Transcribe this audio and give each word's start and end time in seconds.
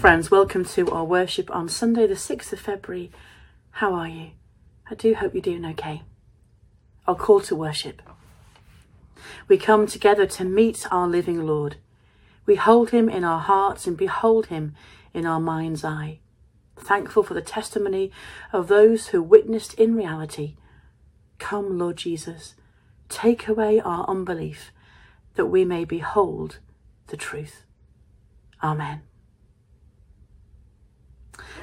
Friends, 0.00 0.30
welcome 0.30 0.64
to 0.64 0.90
our 0.92 1.04
worship 1.04 1.54
on 1.54 1.68
Sunday, 1.68 2.06
the 2.06 2.14
6th 2.14 2.54
of 2.54 2.58
February. 2.58 3.10
How 3.72 3.92
are 3.92 4.08
you? 4.08 4.30
I 4.90 4.94
do 4.94 5.12
hope 5.14 5.34
you're 5.34 5.42
doing 5.42 5.66
okay. 5.66 6.04
Our 7.06 7.14
call 7.14 7.40
to 7.40 7.54
worship. 7.54 8.00
We 9.46 9.58
come 9.58 9.86
together 9.86 10.24
to 10.24 10.44
meet 10.46 10.86
our 10.90 11.06
living 11.06 11.46
Lord. 11.46 11.76
We 12.46 12.54
hold 12.54 12.92
him 12.92 13.10
in 13.10 13.24
our 13.24 13.40
hearts 13.40 13.86
and 13.86 13.94
behold 13.94 14.46
him 14.46 14.74
in 15.12 15.26
our 15.26 15.38
mind's 15.38 15.84
eye. 15.84 16.20
Thankful 16.78 17.22
for 17.22 17.34
the 17.34 17.42
testimony 17.42 18.10
of 18.54 18.68
those 18.68 19.08
who 19.08 19.22
witnessed 19.22 19.74
in 19.74 19.94
reality. 19.94 20.56
Come, 21.38 21.78
Lord 21.78 21.98
Jesus, 21.98 22.54
take 23.10 23.46
away 23.48 23.80
our 23.80 24.08
unbelief 24.08 24.72
that 25.34 25.48
we 25.48 25.66
may 25.66 25.84
behold 25.84 26.58
the 27.08 27.18
truth. 27.18 27.64
Amen. 28.62 29.02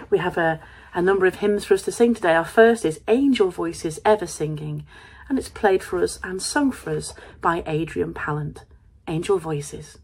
We 0.09 0.17
have 0.19 0.37
a, 0.37 0.59
a 0.93 1.01
number 1.01 1.25
of 1.25 1.35
hymns 1.35 1.65
for 1.65 1.73
us 1.73 1.83
to 1.83 1.91
sing 1.91 2.13
today. 2.13 2.33
Our 2.33 2.45
first 2.45 2.85
is 2.85 3.01
Angel 3.07 3.49
Voices 3.49 3.99
Ever 4.05 4.27
Singing, 4.27 4.85
and 5.29 5.37
it's 5.37 5.49
played 5.49 5.83
for 5.83 6.01
us 6.01 6.19
and 6.23 6.41
sung 6.41 6.71
for 6.71 6.91
us 6.91 7.13
by 7.41 7.63
Adrian 7.65 8.13
Pallant. 8.13 8.65
Angel 9.07 9.37
Voices. 9.37 9.97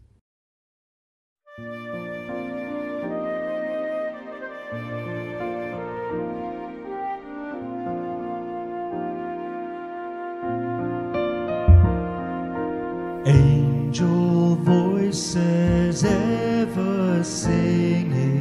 Angel 13.26 14.56
voices 14.56 16.04
ever 16.04 17.24
singing 17.24 18.33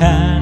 Can 0.00 0.39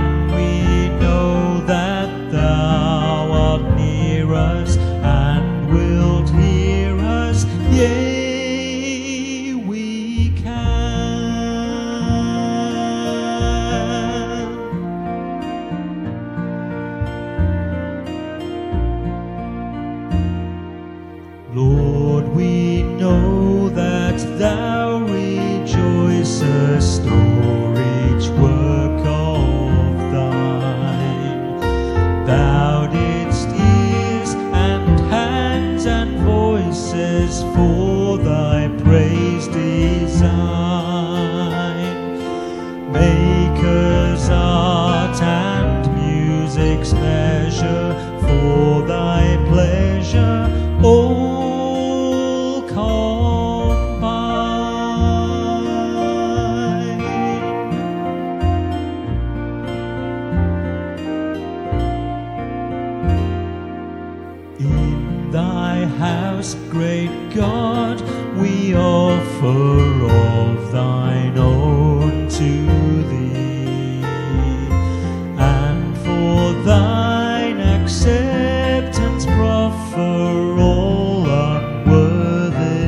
thy 65.69 65.85
house, 65.99 66.55
great 66.71 67.13
God, 67.35 68.01
we 68.41 68.75
offer 68.75 69.83
of 70.07 70.73
thine 70.73 71.37
own 71.37 72.29
to 72.39 72.53
thee, 73.11 74.03
and 75.37 75.97
for 76.05 76.41
thine 76.63 77.61
acceptance 77.61 79.27
proffer 79.27 80.59
all 80.71 81.27
unworthily 81.27 82.87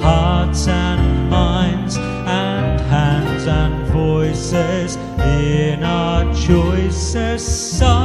hearts 0.00 0.66
and 0.66 1.30
minds 1.30 1.96
and 1.96 2.80
hands 2.94 3.46
and 3.46 3.86
voices 4.02 4.96
in 5.40 5.84
our 5.84 6.24
choicest 6.34 7.78
psalmody. 7.78 7.95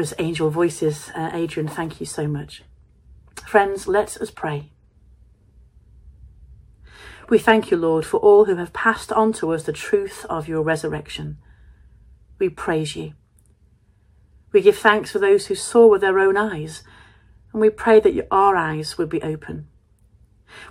Was 0.00 0.14
Angel 0.18 0.48
Voices. 0.48 1.10
Uh, 1.14 1.28
Adrian, 1.34 1.68
thank 1.68 2.00
you 2.00 2.06
so 2.06 2.26
much. 2.26 2.62
Friends, 3.46 3.86
let 3.86 4.16
us 4.16 4.30
pray. 4.30 4.70
We 7.28 7.38
thank 7.38 7.70
you, 7.70 7.76
Lord, 7.76 8.06
for 8.06 8.16
all 8.16 8.46
who 8.46 8.56
have 8.56 8.72
passed 8.72 9.12
on 9.12 9.34
to 9.34 9.52
us 9.52 9.64
the 9.64 9.74
truth 9.74 10.24
of 10.30 10.48
your 10.48 10.62
resurrection. 10.62 11.36
We 12.38 12.48
praise 12.48 12.96
you. 12.96 13.12
We 14.52 14.62
give 14.62 14.78
thanks 14.78 15.12
for 15.12 15.18
those 15.18 15.48
who 15.48 15.54
saw 15.54 15.86
with 15.86 16.00
their 16.00 16.18
own 16.18 16.38
eyes, 16.38 16.82
and 17.52 17.60
we 17.60 17.68
pray 17.68 18.00
that 18.00 18.26
our 18.30 18.56
eyes 18.56 18.96
would 18.96 19.10
be 19.10 19.22
open. 19.22 19.68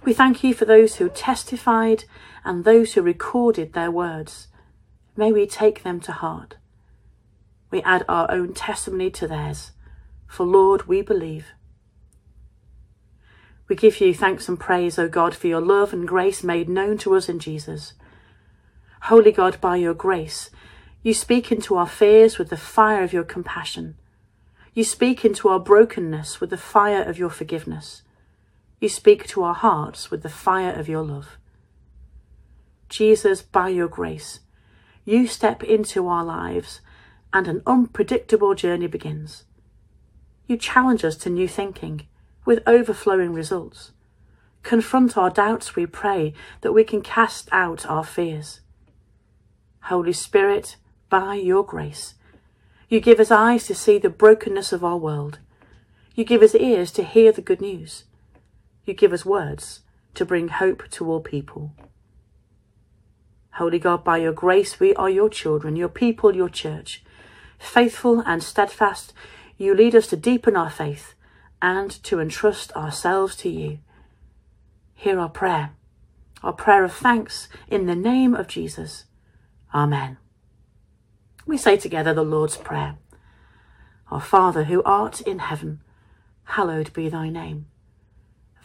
We 0.03 0.11
thank 0.11 0.43
you 0.43 0.55
for 0.55 0.65
those 0.65 0.95
who 0.95 1.07
testified 1.07 2.05
and 2.43 2.63
those 2.63 2.93
who 2.93 3.03
recorded 3.03 3.73
their 3.73 3.91
words. 3.91 4.47
May 5.15 5.31
we 5.31 5.45
take 5.45 5.83
them 5.83 5.99
to 5.99 6.13
heart. 6.13 6.55
We 7.71 7.81
add 7.83 8.03
our 8.09 8.29
own 8.31 8.53
testimony 8.53 9.09
to 9.11 9.27
theirs, 9.27 9.71
for 10.27 10.45
Lord, 10.45 10.87
we 10.87 11.01
believe. 11.01 11.47
We 13.67 13.75
give 13.75 14.01
you 14.01 14.13
thanks 14.13 14.49
and 14.49 14.59
praise, 14.59 14.97
O 14.97 15.07
God, 15.07 15.35
for 15.35 15.47
your 15.47 15.61
love 15.61 15.93
and 15.93 16.07
grace 16.07 16.43
made 16.43 16.67
known 16.67 16.97
to 16.99 17.15
us 17.15 17.29
in 17.29 17.37
Jesus. 17.37 17.93
Holy 19.03 19.31
God, 19.31 19.61
by 19.61 19.75
your 19.75 19.93
grace, 19.93 20.49
you 21.03 21.13
speak 21.13 21.51
into 21.51 21.75
our 21.75 21.87
fears 21.87 22.37
with 22.37 22.49
the 22.49 22.57
fire 22.57 23.03
of 23.03 23.13
your 23.13 23.23
compassion. 23.23 23.95
You 24.73 24.83
speak 24.83 25.23
into 25.23 25.47
our 25.49 25.59
brokenness 25.59 26.41
with 26.41 26.49
the 26.49 26.57
fire 26.57 27.03
of 27.03 27.19
your 27.19 27.29
forgiveness. 27.29 28.01
You 28.79 28.89
speak 28.89 29.27
to 29.27 29.43
our 29.43 29.53
hearts 29.53 30.09
with 30.09 30.23
the 30.23 30.29
fire 30.29 30.71
of 30.71 30.89
your 30.89 31.03
love. 31.03 31.37
Jesus, 32.89 33.41
by 33.41 33.69
your 33.69 33.87
grace, 33.87 34.39
you 35.05 35.27
step 35.27 35.63
into 35.63 36.07
our 36.07 36.23
lives 36.23 36.81
and 37.33 37.47
an 37.47 37.61
unpredictable 37.65 38.55
journey 38.55 38.87
begins. 38.87 39.45
You 40.47 40.57
challenge 40.57 41.03
us 41.05 41.15
to 41.17 41.29
new 41.29 41.47
thinking 41.47 42.07
with 42.45 42.63
overflowing 42.65 43.33
results. 43.33 43.91
Confront 44.63 45.17
our 45.17 45.29
doubts, 45.29 45.75
we 45.75 45.85
pray, 45.85 46.33
that 46.61 46.73
we 46.73 46.83
can 46.83 47.01
cast 47.01 47.47
out 47.51 47.85
our 47.85 48.03
fears. 48.03 48.61
Holy 49.83 50.13
Spirit, 50.13 50.75
by 51.09 51.35
your 51.35 51.63
grace. 51.63 52.15
You 52.87 52.99
give 52.99 53.19
us 53.19 53.31
eyes 53.31 53.67
to 53.67 53.75
see 53.75 53.99
the 53.99 54.09
brokenness 54.09 54.73
of 54.73 54.83
our 54.83 54.97
world. 54.97 55.39
You 56.15 56.23
give 56.23 56.41
us 56.41 56.55
ears 56.55 56.91
to 56.93 57.03
hear 57.03 57.31
the 57.31 57.41
good 57.41 57.61
news. 57.61 58.05
You 58.85 58.93
give 58.93 59.13
us 59.13 59.25
words 59.25 59.81
to 60.15 60.25
bring 60.25 60.47
hope 60.47 60.89
to 60.89 61.09
all 61.09 61.21
people. 61.21 61.73
Holy 63.53 63.77
God, 63.79 64.03
by 64.03 64.17
your 64.17 64.33
grace, 64.33 64.79
we 64.79 64.95
are 64.95 65.09
your 65.09 65.29
children, 65.29 65.75
your 65.75 65.89
people, 65.89 66.35
your 66.35 66.49
church. 66.49 67.03
Faithful 67.59 68.21
and 68.21 68.41
steadfast, 68.41 69.13
you 69.57 69.75
lead 69.75 69.93
us 69.93 70.07
to 70.07 70.17
deepen 70.17 70.55
our 70.55 70.69
faith 70.69 71.13
and 71.61 71.91
to 72.03 72.19
entrust 72.19 72.71
ourselves 72.75 73.35
to 73.35 73.49
you. 73.49 73.79
Hear 74.95 75.19
our 75.19 75.29
prayer, 75.29 75.71
our 76.41 76.53
prayer 76.53 76.83
of 76.83 76.93
thanks 76.93 77.49
in 77.69 77.85
the 77.85 77.95
name 77.95 78.33
of 78.33 78.47
Jesus. 78.47 79.05
Amen. 79.73 80.17
We 81.45 81.57
say 81.57 81.77
together 81.77 82.13
the 82.13 82.23
Lord's 82.23 82.57
Prayer. 82.57 82.97
Our 84.11 84.21
Father 84.21 84.65
who 84.65 84.81
art 84.83 85.21
in 85.21 85.39
heaven, 85.39 85.81
hallowed 86.43 86.93
be 86.93 87.09
thy 87.09 87.29
name. 87.29 87.67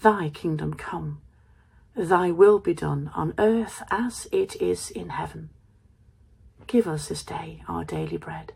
Thy 0.03 0.29
kingdom 0.29 0.75
come, 0.75 1.21
thy 1.97 2.31
will 2.31 2.59
be 2.59 2.75
done 2.75 3.11
on 3.15 3.35
earth 3.39 3.83
as 3.91 4.29
it 4.33 4.61
is 4.61 4.91
in 4.91 5.11
heaven. 5.11 5.51
Give 6.67 6.87
us 6.87 7.09
this 7.09 7.23
day 7.23 7.63
our 7.69 7.85
daily 7.85 8.17
bread, 8.17 8.53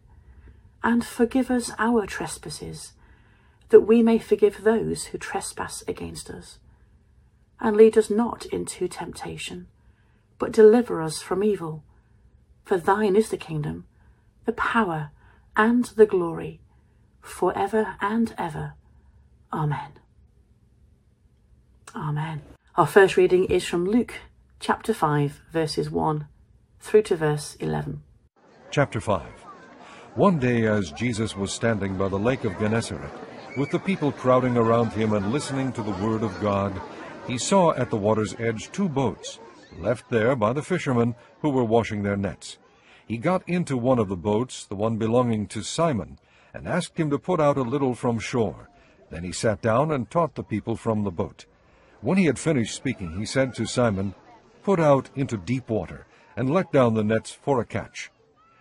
and 0.82 1.04
forgive 1.04 1.50
us 1.50 1.70
our 1.78 2.06
trespasses, 2.06 2.92
that 3.70 3.80
we 3.80 4.02
may 4.02 4.18
forgive 4.18 4.62
those 4.62 5.06
who 5.06 5.18
trespass 5.18 5.82
against 5.86 6.30
us. 6.30 6.58
And 7.60 7.76
lead 7.76 7.98
us 7.98 8.08
not 8.08 8.46
into 8.46 8.86
temptation, 8.86 9.66
but 10.38 10.52
deliver 10.52 11.02
us 11.02 11.20
from 11.20 11.42
evil. 11.42 11.82
For 12.64 12.78
thine 12.78 13.16
is 13.16 13.30
the 13.30 13.36
kingdom, 13.36 13.86
the 14.44 14.52
power, 14.52 15.10
and 15.56 15.84
the 15.84 16.06
glory, 16.06 16.60
for 17.20 17.56
ever 17.58 17.96
and 18.00 18.34
ever. 18.38 18.74
Amen. 19.52 19.92
Amen. 21.96 22.42
Our 22.76 22.86
first 22.86 23.16
reading 23.16 23.46
is 23.46 23.66
from 23.66 23.84
Luke 23.84 24.14
chapter 24.60 24.94
5, 24.94 25.40
verses 25.52 25.90
1 25.90 26.28
through 26.80 27.02
to 27.02 27.16
verse 27.16 27.56
11. 27.56 28.02
Chapter 28.70 29.00
5 29.00 29.47
One 30.14 30.38
day, 30.38 30.66
as 30.66 30.90
Jesus 30.92 31.36
was 31.36 31.52
standing 31.52 31.96
by 31.96 32.08
the 32.08 32.18
lake 32.18 32.44
of 32.44 32.58
Gennesaret, 32.58 33.12
with 33.56 33.70
the 33.70 33.78
people 33.78 34.10
crowding 34.10 34.56
around 34.56 34.92
him 34.92 35.12
and 35.12 35.32
listening 35.32 35.72
to 35.72 35.82
the 35.82 35.92
word 36.04 36.22
of 36.22 36.40
God, 36.40 36.80
he 37.26 37.38
saw 37.38 37.72
at 37.74 37.90
the 37.90 37.96
water's 37.96 38.34
edge 38.40 38.72
two 38.72 38.88
boats 38.88 39.38
left 39.78 40.08
there 40.10 40.34
by 40.34 40.52
the 40.52 40.62
fishermen 40.62 41.14
who 41.40 41.50
were 41.50 41.64
washing 41.64 42.02
their 42.02 42.16
nets. 42.16 42.58
He 43.06 43.16
got 43.16 43.48
into 43.48 43.76
one 43.76 43.98
of 43.98 44.08
the 44.08 44.16
boats, 44.16 44.64
the 44.66 44.74
one 44.74 44.96
belonging 44.96 45.46
to 45.48 45.62
Simon, 45.62 46.18
and 46.52 46.66
asked 46.66 46.98
him 46.98 47.10
to 47.10 47.18
put 47.18 47.40
out 47.40 47.56
a 47.56 47.62
little 47.62 47.94
from 47.94 48.18
shore. 48.18 48.68
Then 49.10 49.24
he 49.24 49.32
sat 49.32 49.62
down 49.62 49.90
and 49.92 50.10
taught 50.10 50.34
the 50.34 50.42
people 50.42 50.76
from 50.76 51.04
the 51.04 51.10
boat. 51.10 51.46
When 52.00 52.18
he 52.18 52.26
had 52.26 52.38
finished 52.38 52.74
speaking, 52.74 53.18
he 53.18 53.24
said 53.24 53.54
to 53.54 53.66
Simon, 53.66 54.14
Put 54.62 54.80
out 54.80 55.10
into 55.14 55.36
deep 55.36 55.68
water, 55.68 56.06
and 56.36 56.50
let 56.50 56.72
down 56.72 56.94
the 56.94 57.04
nets 57.04 57.30
for 57.30 57.60
a 57.60 57.64
catch. 57.64 58.10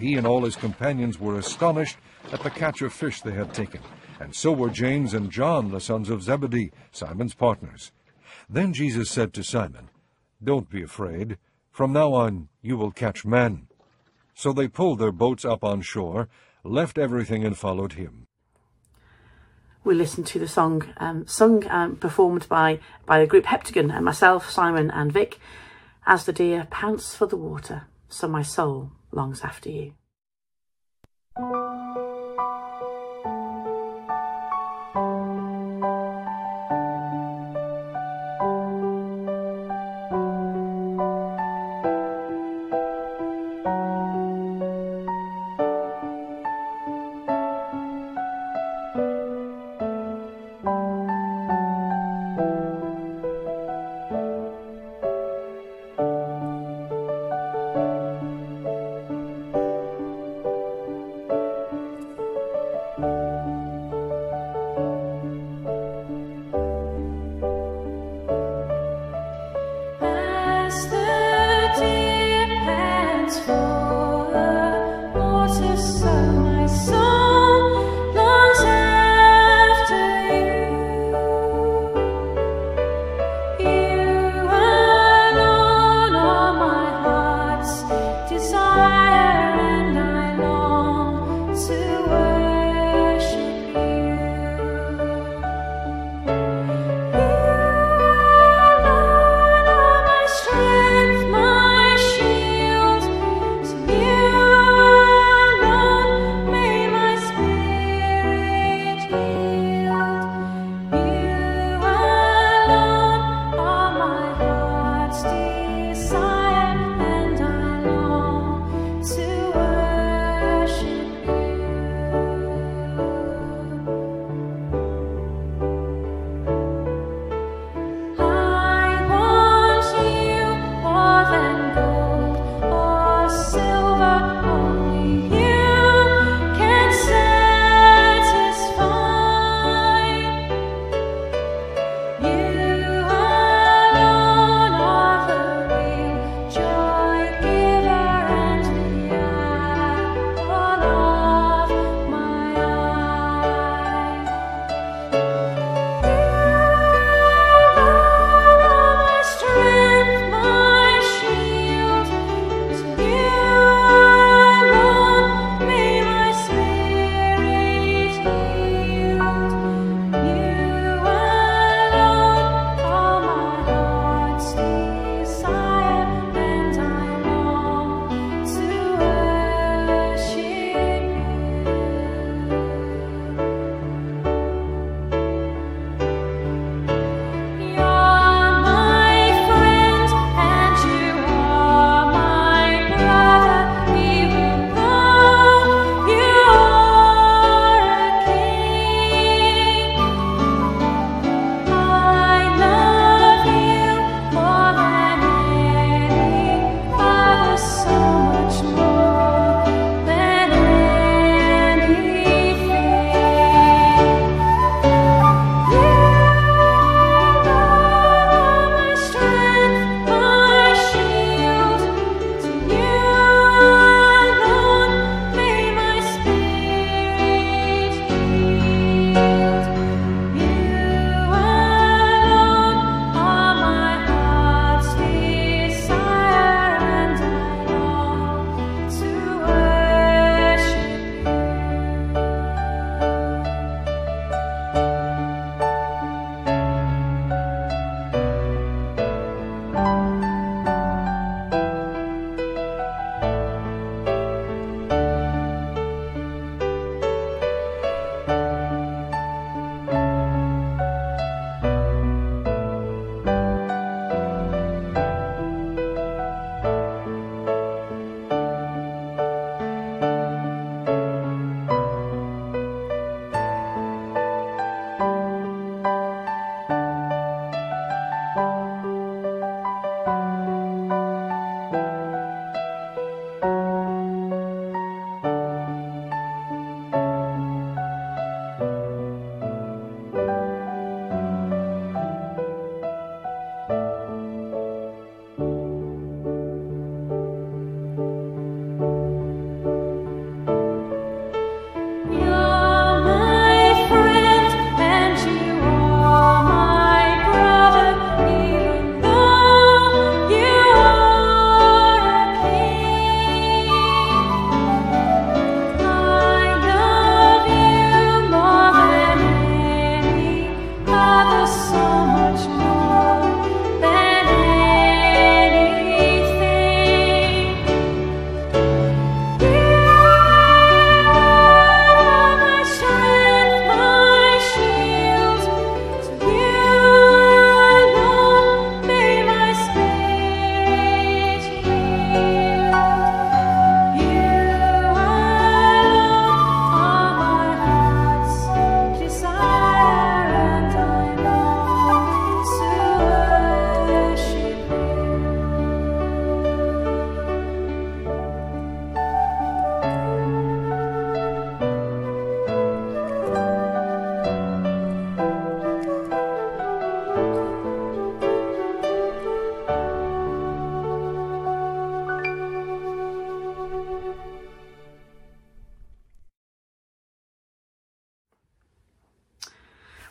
He 0.00 0.16
and 0.16 0.26
all 0.26 0.44
his 0.44 0.56
companions 0.56 1.20
were 1.20 1.36
astonished 1.38 1.98
at 2.32 2.42
the 2.42 2.48
catch 2.48 2.80
of 2.80 2.90
fish 2.90 3.20
they 3.20 3.32
had 3.32 3.52
taken, 3.52 3.82
and 4.18 4.34
so 4.34 4.50
were 4.50 4.70
James 4.70 5.12
and 5.12 5.30
John, 5.30 5.70
the 5.70 5.78
sons 5.78 6.08
of 6.08 6.22
Zebedee, 6.22 6.72
Simon's 6.90 7.34
partners. 7.34 7.92
Then 8.48 8.72
Jesus 8.72 9.10
said 9.10 9.34
to 9.34 9.44
Simon, 9.44 9.90
Don't 10.42 10.70
be 10.70 10.82
afraid. 10.82 11.36
From 11.70 11.92
now 11.92 12.14
on 12.14 12.48
you 12.62 12.78
will 12.78 12.92
catch 12.92 13.26
men. 13.26 13.68
So 14.34 14.54
they 14.54 14.68
pulled 14.68 15.00
their 15.00 15.12
boats 15.12 15.44
up 15.44 15.62
on 15.62 15.82
shore, 15.82 16.28
left 16.64 16.96
everything, 16.96 17.44
and 17.44 17.56
followed 17.56 17.92
him. 17.92 18.26
We 19.84 19.94
listened 19.94 20.26
to 20.28 20.38
the 20.38 20.48
song 20.48 20.94
um, 20.96 21.26
sung 21.26 21.68
um, 21.68 21.96
performed 21.96 22.48
by, 22.48 22.80
by 23.04 23.20
the 23.20 23.26
group 23.26 23.44
Heptagon 23.44 23.94
and 23.94 24.04
myself, 24.06 24.48
Simon 24.48 24.90
and 24.90 25.12
Vic, 25.12 25.38
as 26.06 26.24
the 26.24 26.32
deer 26.32 26.66
pants 26.70 27.14
for 27.14 27.26
the 27.26 27.36
water, 27.36 27.82
so 28.08 28.26
my 28.26 28.42
soul 28.42 28.92
longs 29.12 29.42
after 29.42 29.70
you. 29.70 29.94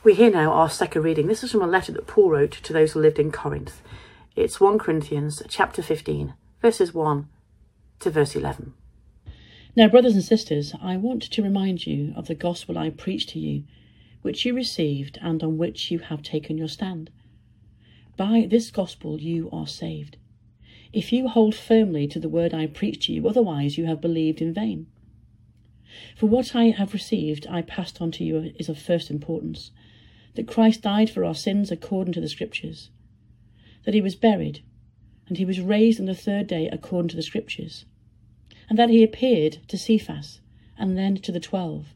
We 0.09 0.15
hear 0.15 0.31
now 0.31 0.53
our 0.53 0.71
second 0.71 1.03
reading. 1.03 1.27
This 1.27 1.43
is 1.43 1.51
from 1.51 1.61
a 1.61 1.67
letter 1.67 1.91
that 1.91 2.07
Paul 2.07 2.31
wrote 2.31 2.53
to 2.53 2.73
those 2.73 2.93
who 2.93 2.99
lived 2.99 3.19
in 3.19 3.31
Corinth. 3.31 3.83
It's 4.35 4.59
1 4.59 4.79
Corinthians 4.79 5.43
chapter 5.47 5.83
15, 5.83 6.33
verses 6.63 6.95
1 6.95 7.29
to 7.99 8.09
verse 8.09 8.35
11. 8.35 8.73
Now, 9.75 9.87
brothers 9.87 10.15
and 10.15 10.23
sisters, 10.23 10.73
I 10.81 10.97
want 10.97 11.21
to 11.21 11.43
remind 11.43 11.85
you 11.85 12.11
of 12.15 12.25
the 12.25 12.33
gospel 12.33 12.75
I 12.75 12.89
preached 12.89 13.29
to 13.29 13.39
you, 13.39 13.65
which 14.23 14.47
you 14.47 14.55
received 14.55 15.19
and 15.21 15.43
on 15.43 15.59
which 15.59 15.91
you 15.91 15.99
have 15.99 16.23
taken 16.23 16.57
your 16.57 16.69
stand. 16.69 17.11
By 18.17 18.47
this 18.49 18.71
gospel 18.71 19.21
you 19.21 19.47
are 19.51 19.67
saved. 19.67 20.17
If 20.91 21.13
you 21.13 21.27
hold 21.27 21.53
firmly 21.53 22.07
to 22.07 22.19
the 22.19 22.29
word 22.29 22.51
I 22.51 22.65
preached 22.65 23.03
to 23.03 23.13
you, 23.13 23.27
otherwise 23.27 23.77
you 23.77 23.85
have 23.85 24.01
believed 24.01 24.41
in 24.41 24.55
vain. 24.55 24.87
For 26.15 26.25
what 26.25 26.55
I 26.55 26.71
have 26.71 26.93
received 26.93 27.45
I 27.47 27.61
passed 27.61 28.01
on 28.01 28.09
to 28.13 28.23
you 28.23 28.53
is 28.57 28.69
of 28.69 28.79
first 28.79 29.11
importance 29.11 29.69
that 30.35 30.47
Christ 30.47 30.81
died 30.81 31.09
for 31.09 31.25
our 31.25 31.35
sins 31.35 31.71
according 31.71 32.13
to 32.13 32.21
the 32.21 32.29
Scriptures, 32.29 32.89
that 33.85 33.93
he 33.93 34.01
was 34.01 34.15
buried, 34.15 34.63
and 35.27 35.37
he 35.37 35.45
was 35.45 35.59
raised 35.59 35.99
on 35.99 36.05
the 36.05 36.15
third 36.15 36.47
day 36.47 36.67
according 36.71 37.09
to 37.09 37.15
the 37.15 37.23
Scriptures 37.23 37.85
and 38.69 38.77
that 38.77 38.89
he 38.89 39.03
appeared 39.03 39.57
to 39.67 39.77
Cephas, 39.77 40.41
and 40.77 40.95
then 40.95 41.17
to 41.17 41.31
the 41.31 41.39
twelve. 41.39 41.87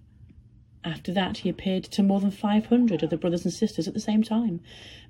After 0.84 1.14
that, 1.14 1.38
he 1.38 1.50
appeared 1.50 1.84
to 1.84 2.04
more 2.04 2.20
than 2.20 2.32
five 2.32 2.66
hundred 2.66 3.04
of 3.04 3.12
the 3.12 3.18
brothers 3.18 3.46
and 3.46 3.54
sisters 3.54 3.88
at 3.88 3.94
the 3.94 4.00
same 4.00 4.24
time, 4.24 4.60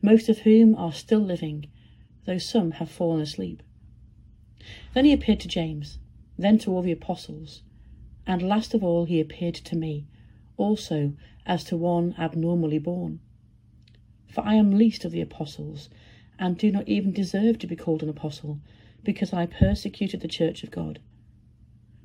most 0.02 0.28
of 0.28 0.40
whom 0.40 0.76
are 0.76 0.92
still 0.92 1.22
living, 1.22 1.68
though 2.26 2.38
some 2.38 2.72
have 2.72 2.92
fallen 2.92 3.22
asleep. 3.22 3.64
Then 4.94 5.06
he 5.06 5.14
appeared 5.14 5.40
to 5.40 5.48
James, 5.48 6.00
then 6.38 6.58
to 6.60 6.72
all 6.72 6.82
the 6.82 6.92
apostles, 6.92 7.64
and 8.28 8.42
last 8.42 8.74
of 8.74 8.84
all 8.84 9.06
he 9.06 9.22
appeared 9.22 9.56
to 9.56 9.76
me, 9.76 10.06
also 10.58 11.14
as 11.46 11.64
to 11.66 11.78
one 11.78 12.16
abnormally 12.18 12.80
born. 12.80 13.20
For 14.28 14.42
I 14.46 14.56
am 14.56 14.78
least 14.78 15.06
of 15.06 15.12
the 15.12 15.22
apostles, 15.22 15.90
and 16.40 16.58
do 16.58 16.72
not 16.72 16.88
even 16.88 17.12
deserve 17.12 17.60
to 17.60 17.68
be 17.68 17.76
called 17.76 18.02
an 18.02 18.10
apostle, 18.10 18.60
because 19.04 19.34
I 19.34 19.46
persecuted 19.46 20.22
the 20.22 20.28
church 20.28 20.64
of 20.64 20.72
God. 20.72 21.00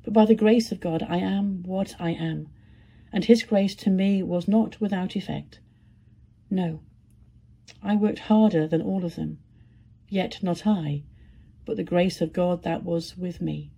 But 0.03 0.13
by 0.13 0.25
the 0.25 0.35
grace 0.35 0.71
of 0.71 0.79
God 0.79 1.03
I 1.07 1.17
am 1.17 1.63
what 1.63 1.95
I 1.99 2.11
am, 2.11 2.49
and 3.11 3.25
his 3.25 3.43
grace 3.43 3.75
to 3.75 3.89
me 3.89 4.21
was 4.21 4.47
not 4.47 4.79
without 4.79 5.15
effect. 5.15 5.59
No, 6.49 6.81
I 7.81 7.95
worked 7.95 8.19
harder 8.19 8.67
than 8.67 8.81
all 8.81 9.05
of 9.05 9.15
them, 9.15 9.39
yet 10.07 10.43
not 10.43 10.67
I, 10.67 11.03
but 11.65 11.77
the 11.77 11.83
grace 11.83 12.21
of 12.21 12.33
God 12.33 12.63
that 12.63 12.83
was 12.83 13.17
with 13.17 13.41
me. 13.41 13.71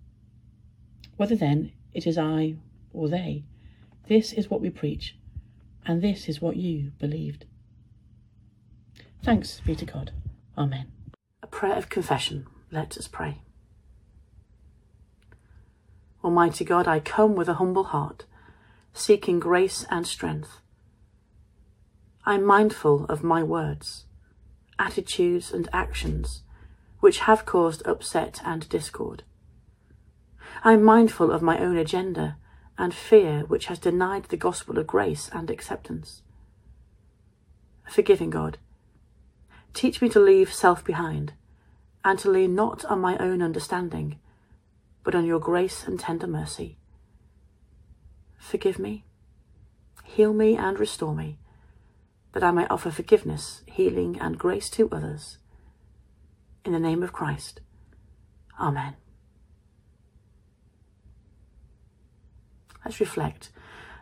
Whether 1.16 1.36
then 1.36 1.72
it 1.92 2.06
is 2.06 2.18
I 2.18 2.56
or 2.92 3.08
they, 3.08 3.44
this 4.08 4.32
is 4.32 4.50
what 4.50 4.60
we 4.60 4.70
preach, 4.70 5.16
and 5.86 6.02
this 6.02 6.28
is 6.28 6.40
what 6.40 6.56
you 6.56 6.92
believed. 6.98 7.44
Thanks 9.22 9.60
be 9.60 9.74
to 9.76 9.84
God. 9.84 10.12
Amen. 10.56 10.92
A 11.42 11.46
prayer 11.46 11.76
of 11.76 11.88
confession. 11.88 12.46
Let 12.70 12.96
us 12.96 13.08
pray. 13.08 13.38
Almighty 16.24 16.64
God, 16.64 16.86
I 16.86 17.00
come 17.00 17.34
with 17.34 17.48
a 17.48 17.54
humble 17.54 17.84
heart, 17.84 18.24
seeking 18.92 19.40
grace 19.40 19.84
and 19.90 20.06
strength. 20.06 20.60
I 22.24 22.34
am 22.34 22.44
mindful 22.44 23.06
of 23.06 23.24
my 23.24 23.42
words, 23.42 24.06
attitudes, 24.78 25.52
and 25.52 25.68
actions 25.72 26.42
which 27.00 27.20
have 27.20 27.44
caused 27.44 27.84
upset 27.84 28.40
and 28.44 28.68
discord. 28.68 29.24
I 30.62 30.74
am 30.74 30.84
mindful 30.84 31.32
of 31.32 31.42
my 31.42 31.58
own 31.58 31.76
agenda 31.76 32.36
and 32.78 32.94
fear 32.94 33.40
which 33.40 33.66
has 33.66 33.78
denied 33.78 34.24
the 34.24 34.36
gospel 34.36 34.78
of 34.78 34.86
grace 34.86 35.28
and 35.32 35.50
acceptance. 35.50 36.22
Forgiving 37.90 38.30
God, 38.30 38.58
teach 39.74 40.00
me 40.00 40.08
to 40.08 40.20
leave 40.20 40.52
self 40.52 40.84
behind 40.84 41.32
and 42.04 42.18
to 42.18 42.30
lean 42.30 42.54
not 42.54 42.84
on 42.86 43.00
my 43.00 43.16
own 43.18 43.42
understanding 43.42 44.18
but 45.04 45.14
on 45.14 45.24
your 45.24 45.40
grace 45.40 45.84
and 45.86 45.98
tender 45.98 46.26
mercy. 46.26 46.76
Forgive 48.38 48.78
me, 48.78 49.04
heal 50.04 50.32
me, 50.32 50.56
and 50.56 50.78
restore 50.78 51.14
me, 51.14 51.38
that 52.32 52.44
I 52.44 52.50
may 52.50 52.66
offer 52.68 52.90
forgiveness, 52.90 53.62
healing, 53.66 54.18
and 54.20 54.38
grace 54.38 54.70
to 54.70 54.88
others. 54.90 55.38
In 56.64 56.72
the 56.72 56.78
name 56.78 57.02
of 57.02 57.12
Christ. 57.12 57.60
Amen. 58.60 58.94
Let's 62.84 63.00
reflect 63.00 63.50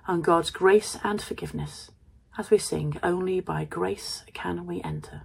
on 0.09 0.23
God's 0.23 0.51
grace 0.51 0.97
and 1.05 1.21
forgiveness 1.21 1.91
as 2.39 2.51
we 2.51 2.59
sing, 2.59 2.97
Only 3.03 3.41
by 3.41 3.65
grace 3.65 4.25
can 4.33 4.67
we 4.67 4.81
enter. 4.83 5.23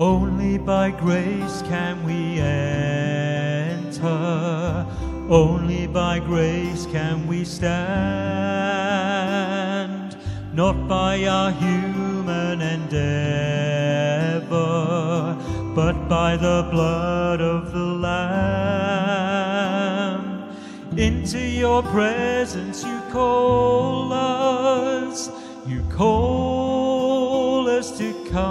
Only 0.00 0.58
by 0.58 0.90
grace 0.92 1.62
can 1.62 2.04
we 2.04 2.38
enter. 2.40 4.08
Only 5.28 5.86
by 5.88 6.20
grace 6.20 6.86
can 6.86 7.26
we 7.26 7.44
stand. 7.44 7.68
Not 10.54 10.88
by 10.88 11.26
our 11.26 11.50
human 12.48 12.62
endeavor, 12.62 14.46
but 15.74 16.08
by 16.08 16.36
the 16.36 16.68
blood 16.70 17.40
of 17.40 17.72
the 17.72 17.78
Lamb. 17.78 18.28
Into 20.96 21.38
your 21.38 21.82
presence 21.82 22.84
you 22.84 23.00
call 23.10 24.12
us. 24.12 25.30
You 25.66 25.82
call 25.90 27.68
us 27.68 27.98
to 27.98 28.12
come. 28.30 28.48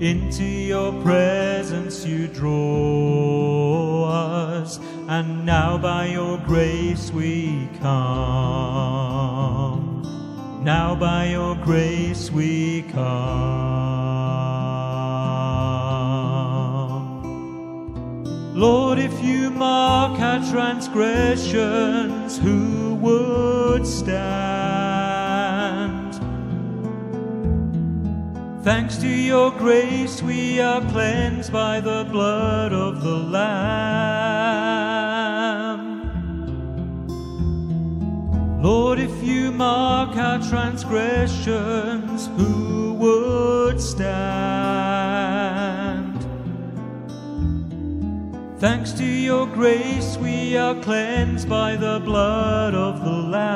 Into 0.00 0.44
your 0.44 0.92
presence 1.02 2.04
you 2.06 2.26
draw 2.28 4.08
us, 4.08 4.80
and 5.08 5.44
now 5.46 5.76
by 5.78 6.06
your 6.06 6.38
grace 6.38 7.12
we 7.12 7.68
come. 7.80 8.61
Now 10.64 10.94
by 10.94 11.26
your 11.30 11.56
grace 11.56 12.30
we 12.30 12.82
come. 12.82 13.42
Lord, 18.54 19.00
if 19.00 19.24
you 19.24 19.50
mark 19.50 20.20
our 20.20 20.38
transgressions, 20.52 22.38
who 22.38 22.94
would 22.94 23.84
stand? 23.84 24.22
Thanks 28.62 28.98
to 28.98 29.08
your 29.08 29.50
grace, 29.50 30.22
we 30.22 30.60
are 30.60 30.80
cleansed 30.92 31.52
by 31.52 31.80
the 31.80 32.04
blood 32.08 32.72
of 32.72 33.02
the 33.02 33.16
Lamb. 33.16 34.41
Mark 39.62 40.14
our 40.16 40.40
transgressions, 40.50 42.26
who 42.36 42.94
would 42.94 43.78
stand? 43.80 44.10
Thanks 48.58 48.90
to 49.00 49.04
your 49.04 49.46
grace, 49.46 50.16
we 50.16 50.56
are 50.56 50.74
cleansed 50.82 51.48
by 51.48 51.76
the 51.76 52.00
blood 52.04 52.74
of 52.74 53.04
the 53.04 53.18
Lamb. 53.36 53.52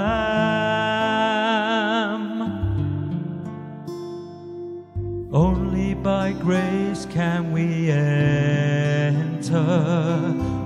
Only 5.32 5.94
by 5.94 6.26
grace 6.32 7.02
can 7.10 7.50
we 7.50 7.90
enter. 7.90 9.56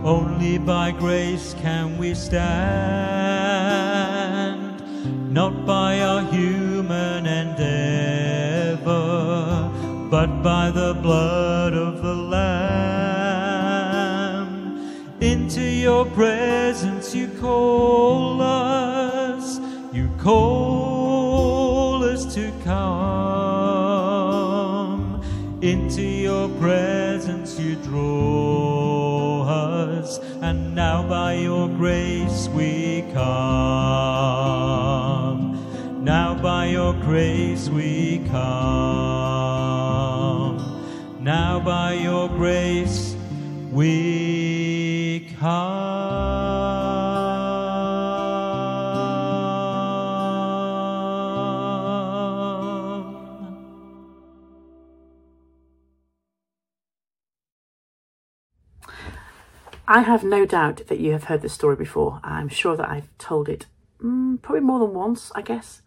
Only 0.05 0.59
by 0.59 0.91
grace 0.91 1.55
can 1.63 1.97
we 1.97 2.15
stand. 2.15 3.40
Not 5.31 5.65
by 5.65 6.01
our 6.01 6.23
human 6.23 7.25
endeavor, 7.25 8.81
but 10.11 10.43
by 10.43 10.73
the 10.73 10.93
blood 10.95 11.73
of 11.73 12.03
the 12.03 12.15
Lamb. 12.17 12.51
Into 15.21 15.61
your 15.61 16.05
presence 16.07 17.15
you 17.15 17.29
call 17.41 18.43
us. 18.43 19.61
You 19.93 20.11
call 20.19 22.03
us 22.03 22.35
to 22.35 22.51
come. 22.65 22.81
Into 25.63 26.03
your 26.03 26.49
presence 26.59 27.57
you 27.57 27.77
draw 27.77 29.45
us, 29.45 30.19
and 30.43 30.75
now 30.75 31.05
by 31.05 31.35
your 31.35 31.69
grace 31.69 32.49
we 32.49 33.05
come. 33.13 34.80
By 36.61 36.67
your 36.67 36.93
grace 36.93 37.71
we 37.71 38.19
come. 38.29 38.37
Now 41.19 41.59
by 41.59 41.95
your 41.95 42.29
grace 42.29 43.17
we 43.71 45.35
come. 45.39 45.49
I 59.89 60.01
have 60.03 60.23
no 60.23 60.45
doubt 60.45 60.83
that 60.89 61.01
you 61.01 61.13
have 61.13 61.25
heard 61.25 61.41
this 61.41 61.55
story 61.55 61.77
before. 61.77 62.21
I'm 62.23 62.51
sure 62.51 62.77
that 62.77 62.91
I've 62.91 63.09
told 63.17 63.49
it 63.49 63.65
mm, 64.05 64.43
probably 64.43 64.61
more 64.61 64.81
than 64.81 64.93
once, 64.93 65.33
I 65.35 65.41
guess. 65.41 65.81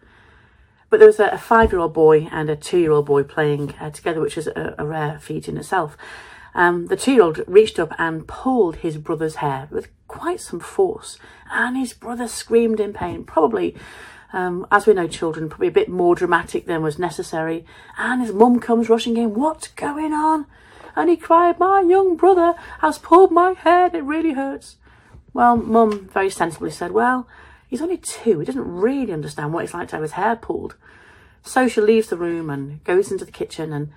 But 0.93 0.99
there 0.99 1.08
was 1.08 1.19
a, 1.19 1.29
a 1.29 1.39
five-year-old 1.39 1.91
boy 1.91 2.27
and 2.32 2.51
a 2.51 2.56
two-year-old 2.56 3.08
boy 3.08 3.23
playing 3.23 3.73
uh, 3.79 3.89
together, 3.89 4.21
which 4.21 4.38
is 4.38 4.45
a, 4.45 4.75
a 4.77 4.86
rare 4.86 5.17
feat 5.17 5.49
in 5.49 5.58
itself. 5.58 5.97
Um, 6.53 6.86
the 6.86 6.95
two-year-old 6.95 7.41
reached 7.47 7.79
up 7.79 7.95
and 7.97 8.27
pulled 8.27 8.75
his 8.75 8.97
brother's 8.97 9.38
hair 9.38 9.67
with 9.71 9.88
quite 10.08 10.39
some 10.39 10.60
force, 10.60 11.17
and 11.51 11.75
his 11.75 11.93
brother 11.93 12.27
screamed 12.27 12.79
in 12.79 12.93
pain, 12.93 13.23
probably, 13.23 13.75
um, 14.34 14.67
as 14.71 14.86
we 14.86 14.93
know, 14.93 15.08
children, 15.08 15.49
probably 15.49 15.69
a 15.69 15.71
bit 15.71 15.89
more 15.89 16.13
dramatic 16.13 16.67
than 16.67 16.84
was 16.84 16.99
necessary. 16.99 17.65
And 17.97 18.21
his 18.21 18.32
mum 18.32 18.60
comes 18.60 18.88
rushing 18.88 19.17
in, 19.17 19.34
what's 19.34 19.69
going 19.69 20.13
on? 20.13 20.45
And 20.95 21.10
he 21.10 21.17
cried, 21.17 21.58
my 21.58 21.82
young 21.82 22.15
brother 22.15 22.53
has 22.82 22.99
pulled 22.99 23.32
my 23.32 23.53
hair 23.53 23.88
it 23.88 24.03
really 24.03 24.34
hurts. 24.34 24.75
Well, 25.34 25.58
mum 25.58 26.08
very 26.13 26.29
sensibly 26.29 26.69
said, 26.69 26.91
well, 26.91 27.27
he's 27.74 27.82
only 27.82 27.98
two. 27.98 28.38
He 28.38 28.46
doesn't 28.46 28.68
really 28.72 29.12
understand 29.12 29.52
what 29.52 29.64
it's 29.64 29.74
like 29.74 29.88
to 29.88 29.96
have 29.96 30.04
his 30.04 30.12
hair 30.12 30.36
pulled. 30.36 30.76
So 31.42 31.68
she 31.68 31.82
leaves 31.82 32.08
the 32.08 32.18
room 32.18 32.52
and 32.52 32.84
goes 32.84 33.12
into 33.12 33.26
the 33.26 33.32
kitchen 33.32 33.74
and 33.74 33.92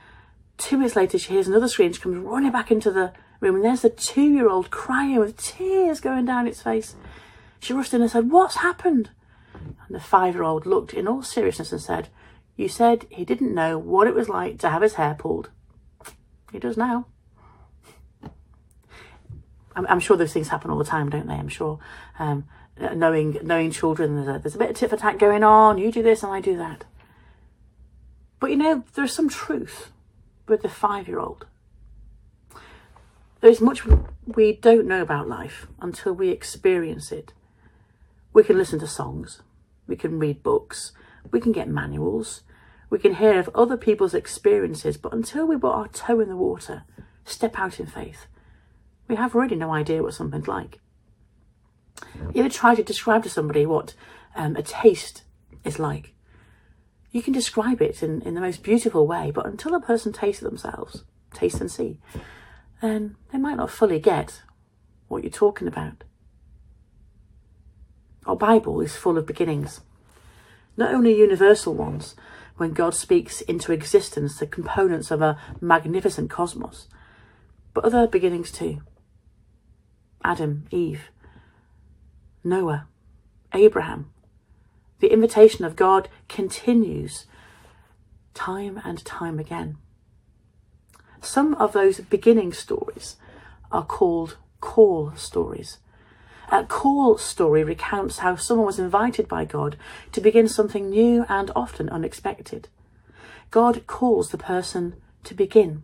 two 0.57 0.79
minutes 0.79 0.97
later 0.97 1.19
she 1.19 1.35
hears 1.35 1.47
another 1.47 1.69
scream. 1.69 1.93
She 1.93 2.01
comes 2.01 2.17
running 2.17 2.53
back 2.53 2.71
into 2.71 2.91
the 2.91 3.12
room 3.39 3.57
and 3.57 3.65
there's 3.67 3.83
the 3.83 3.91
two-year-old 3.91 4.71
crying 4.71 5.19
with 5.19 5.37
tears 5.37 6.01
going 6.01 6.25
down 6.25 6.47
its 6.47 6.62
face. 6.62 6.95
She 7.61 7.75
rushed 7.75 7.93
in 7.93 8.01
and 8.01 8.11
said, 8.11 8.31
what's 8.31 8.57
happened? 8.57 9.11
And 9.53 9.95
the 9.95 10.01
five-year-old 10.01 10.65
looked 10.65 10.95
in 10.95 11.07
all 11.07 11.23
seriousness 11.23 11.71
and 11.71 11.83
said, 11.83 12.09
you 12.57 12.71
said 12.71 13.05
he 13.11 13.27
didn't 13.27 13.55
know 13.55 13.77
what 13.77 14.07
it 14.07 14.15
was 14.15 14.31
like 14.31 14.59
to 14.61 14.71
have 14.71 14.81
his 14.81 14.95
hair 14.95 15.15
pulled. 15.19 15.51
He 16.51 16.59
does 16.59 16.79
now. 16.79 17.09
I'm, 19.75 19.87
I'm 19.87 20.01
sure 20.01 20.17
those 20.17 20.33
things 20.33 20.49
happen 20.49 20.71
all 20.71 20.79
the 20.79 20.85
time, 20.85 21.11
don't 21.11 21.27
they? 21.27 21.35
I'm 21.35 21.49
sure. 21.49 21.79
Um, 22.19 22.49
Uh, 22.79 22.93
knowing 22.95 23.39
knowing 23.43 23.71
children, 23.71 24.17
there's 24.17 24.37
a, 24.37 24.39
there's 24.39 24.55
a 24.55 24.59
bit 24.59 24.71
of 24.71 24.77
tit 24.77 24.91
for 24.91 24.97
tat 24.97 25.19
going 25.19 25.43
on. 25.43 25.79
You 25.79 25.91
do 25.91 26.03
this 26.03 26.23
and 26.23 26.33
I 26.33 26.41
do 26.41 26.57
that. 26.59 26.85
But 28.39 28.51
you 28.51 28.57
know, 28.57 28.85
there's 28.95 29.15
some 29.15 29.31
truth 29.31 29.91
with 30.47 30.62
the 30.62 30.69
five-year-old. 30.69 31.47
There's 33.41 33.61
much 33.61 33.83
we 34.27 34.53
don't 34.53 34.87
know 34.87 35.01
about 35.01 35.29
life 35.29 35.67
until 35.81 36.12
we 36.12 36.29
experience 36.29 37.12
it. 37.12 37.33
We 38.33 38.45
can 38.45 38.59
listen 38.59 38.79
to 38.81 38.87
songs, 38.87 39.41
we 39.87 39.97
can 39.97 40.19
read 40.19 40.43
books, 40.43 40.93
we 41.31 41.41
can 41.41 41.53
get 41.53 41.69
manuals, 41.69 42.43
we 42.91 42.99
can 42.99 43.15
hear 43.15 43.39
of 43.39 43.49
other 43.55 43.77
people's 43.77 44.15
experiences, 44.15 44.97
but 44.99 45.15
until 45.15 45.47
we 45.47 45.57
put 45.57 45.73
our 45.73 45.89
toe 45.89 46.21
in 46.21 46.29
the 46.29 46.37
water, 46.37 46.85
step 47.25 47.59
out 47.59 47.81
in 47.81 47.87
faith, 47.87 48.27
we 49.09 49.17
have 49.17 49.35
really 49.35 49.57
no 49.57 49.73
idea 49.73 50.03
what 50.03 50.15
something's 50.15 50.49
like. 50.49 50.81
You 52.35 52.40
ever 52.40 52.48
try 52.48 52.74
to 52.74 52.82
describe 52.82 53.22
to 53.24 53.30
somebody 53.30 53.66
what 53.66 53.94
um, 54.35 54.56
a 54.56 54.62
taste 54.62 55.24
is 55.64 55.78
like? 55.78 56.14
You 57.11 57.22
can 57.22 57.32
describe 57.32 57.80
it 57.80 58.02
in, 58.02 58.20
in 58.22 58.35
the 58.35 58.40
most 58.40 58.62
beautiful 58.62 59.06
way, 59.06 59.30
but 59.30 59.46
until 59.46 59.74
a 59.74 59.80
person 59.80 60.12
tastes 60.12 60.42
themselves, 60.42 61.04
taste 61.32 61.61
and 61.61 61.70
see, 61.70 61.98
then 62.82 63.16
they 63.32 63.38
might 63.38 63.56
not 63.56 63.70
fully 63.70 63.98
get 63.98 64.42
what 65.09 65.22
you're 65.22 65.30
talking 65.30 65.68
about. 65.68 66.04
Our 68.26 68.37
Bible 68.37 68.80
is 68.80 68.96
full 68.96 69.16
of 69.16 69.26
beginnings, 69.26 69.80
not 70.76 70.92
only 70.92 71.16
universal 71.16 71.74
ones, 71.74 72.16
when 72.56 72.72
God 72.72 72.94
speaks 72.94 73.40
into 73.42 73.72
existence 73.72 74.38
the 74.38 74.46
components 74.46 75.11
of 75.11 75.22
a 75.22 75.38
magnificent 75.61 76.30
cosmos, 76.30 76.88
but 77.72 77.85
other 77.85 78.06
beginnings 78.06 78.50
too. 78.50 78.80
Adam, 80.24 80.66
Eve, 80.70 81.11
Noah, 82.46 82.87
Abraham. 83.52 84.11
The 85.00 85.12
invitation 85.12 85.64
of 85.64 85.74
God 85.74 86.09
continues 86.28 87.26
time 88.35 88.80
and 88.85 89.04
time 89.04 89.40
again. 89.40 89.78
Some 91.20 91.54
of 91.54 91.72
those 91.72 91.98
beginning 91.98 92.52
stories 92.52 93.16
are 93.72 93.85
called 93.85 94.37
call 94.61 95.12
stories. 95.16 95.78
A 96.52 96.62
call 96.62 97.18
story 97.18 97.64
recounts 97.64 98.18
how 98.18 98.37
someone 98.37 98.66
was 98.66 98.78
invited 98.78 99.26
by 99.26 99.44
God 99.44 99.76
to 100.12 100.20
begin 100.20 100.46
something 100.46 100.88
new 100.88 101.26
and 101.28 101.50
often 101.56 101.88
unexpected. 101.88 102.68
God 103.50 103.88
calls 103.88 104.30
the 104.30 104.38
person 104.38 104.94
to 105.24 105.35
begin. 105.35 105.82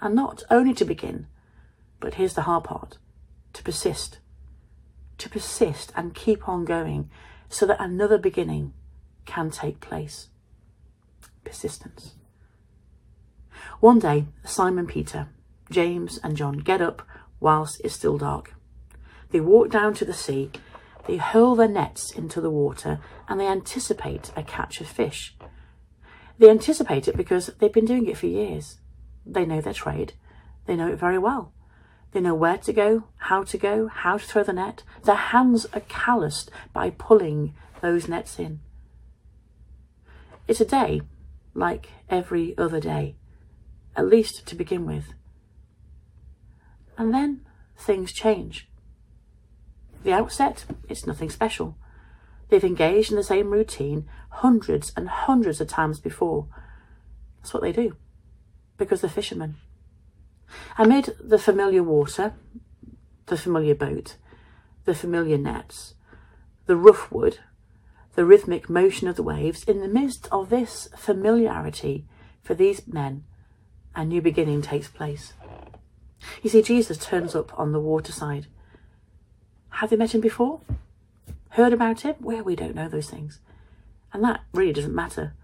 And 0.00 0.14
not 0.14 0.44
only 0.52 0.72
to 0.74 0.84
begin, 0.84 1.26
but 1.98 2.14
here's 2.14 2.34
the 2.34 2.42
hard 2.42 2.62
part 2.62 2.98
to 3.54 3.62
persist. 3.64 4.18
To 5.18 5.28
persist 5.28 5.92
and 5.96 6.14
keep 6.14 6.48
on 6.48 6.64
going 6.64 7.10
so 7.48 7.66
that 7.66 7.80
another 7.80 8.18
beginning 8.18 8.72
can 9.24 9.50
take 9.50 9.80
place. 9.80 10.28
Persistence. 11.44 12.14
One 13.80 13.98
day, 13.98 14.26
Simon 14.44 14.86
Peter, 14.86 15.28
James, 15.70 16.18
and 16.22 16.36
John 16.36 16.58
get 16.58 16.82
up 16.82 17.06
whilst 17.40 17.80
it's 17.84 17.94
still 17.94 18.18
dark. 18.18 18.54
They 19.30 19.40
walk 19.40 19.70
down 19.70 19.94
to 19.94 20.04
the 20.04 20.14
sea, 20.14 20.50
they 21.06 21.16
hurl 21.16 21.54
their 21.54 21.68
nets 21.68 22.10
into 22.10 22.40
the 22.40 22.50
water, 22.50 23.00
and 23.28 23.38
they 23.38 23.46
anticipate 23.46 24.32
a 24.36 24.42
catch 24.42 24.80
of 24.80 24.86
fish. 24.86 25.36
They 26.38 26.50
anticipate 26.50 27.08
it 27.08 27.16
because 27.16 27.46
they've 27.58 27.72
been 27.72 27.84
doing 27.84 28.06
it 28.06 28.16
for 28.16 28.26
years. 28.26 28.78
They 29.24 29.44
know 29.44 29.60
their 29.60 29.72
trade. 29.72 30.14
They 30.66 30.76
know 30.76 30.88
it 30.88 30.98
very 30.98 31.18
well. 31.18 31.52
They 32.14 32.20
know 32.20 32.34
where 32.34 32.58
to 32.58 32.72
go, 32.72 33.08
how 33.16 33.42
to 33.42 33.58
go, 33.58 33.88
how 33.88 34.18
to 34.18 34.24
throw 34.24 34.44
the 34.44 34.52
net. 34.52 34.84
Their 35.02 35.16
hands 35.16 35.66
are 35.72 35.80
calloused 35.80 36.48
by 36.72 36.90
pulling 36.90 37.54
those 37.80 38.06
nets 38.06 38.38
in. 38.38 38.60
It's 40.46 40.60
a 40.60 40.64
day 40.64 41.02
like 41.54 41.88
every 42.08 42.56
other 42.56 42.78
day, 42.78 43.16
at 43.96 44.06
least 44.06 44.46
to 44.46 44.54
begin 44.54 44.86
with. 44.86 45.12
And 46.96 47.12
then 47.12 47.40
things 47.76 48.12
change. 48.12 48.68
The 50.04 50.12
outset, 50.12 50.66
it's 50.88 51.08
nothing 51.08 51.30
special. 51.30 51.76
They've 52.48 52.62
engaged 52.62 53.10
in 53.10 53.16
the 53.16 53.24
same 53.24 53.50
routine 53.50 54.08
hundreds 54.30 54.92
and 54.96 55.08
hundreds 55.08 55.60
of 55.60 55.66
times 55.66 55.98
before. 55.98 56.46
That's 57.38 57.52
what 57.52 57.64
they 57.64 57.72
do, 57.72 57.96
because 58.78 59.00
they're 59.00 59.10
fishermen. 59.10 59.56
Amid 60.78 61.16
the 61.20 61.38
familiar 61.38 61.82
water, 61.82 62.34
the 63.26 63.36
familiar 63.36 63.74
boat, 63.74 64.16
the 64.84 64.94
familiar 64.94 65.38
nets, 65.38 65.94
the 66.66 66.76
rough 66.76 67.10
wood, 67.10 67.38
the 68.14 68.24
rhythmic 68.24 68.70
motion 68.70 69.08
of 69.08 69.16
the 69.16 69.22
waves, 69.22 69.64
in 69.64 69.80
the 69.80 69.88
midst 69.88 70.28
of 70.30 70.50
this 70.50 70.88
familiarity 70.96 72.06
for 72.42 72.54
these 72.54 72.86
men, 72.86 73.24
a 73.94 74.04
new 74.04 74.20
beginning 74.20 74.62
takes 74.62 74.88
place. 74.88 75.32
You 76.42 76.50
see, 76.50 76.62
Jesus 76.62 76.98
turns 76.98 77.34
up 77.34 77.58
on 77.58 77.72
the 77.72 77.80
waterside 77.80 78.46
have 79.74 79.90
they 79.90 79.96
met 79.96 80.14
him 80.14 80.20
before? 80.20 80.60
Heard 81.50 81.72
about 81.72 82.02
him? 82.02 82.14
Well, 82.20 82.44
we 82.44 82.54
don't 82.54 82.76
know 82.76 82.88
those 82.88 83.10
things. 83.10 83.40
And 84.12 84.22
that 84.22 84.42
really 84.52 84.72
doesn't 84.72 84.94
matter. 84.94 85.34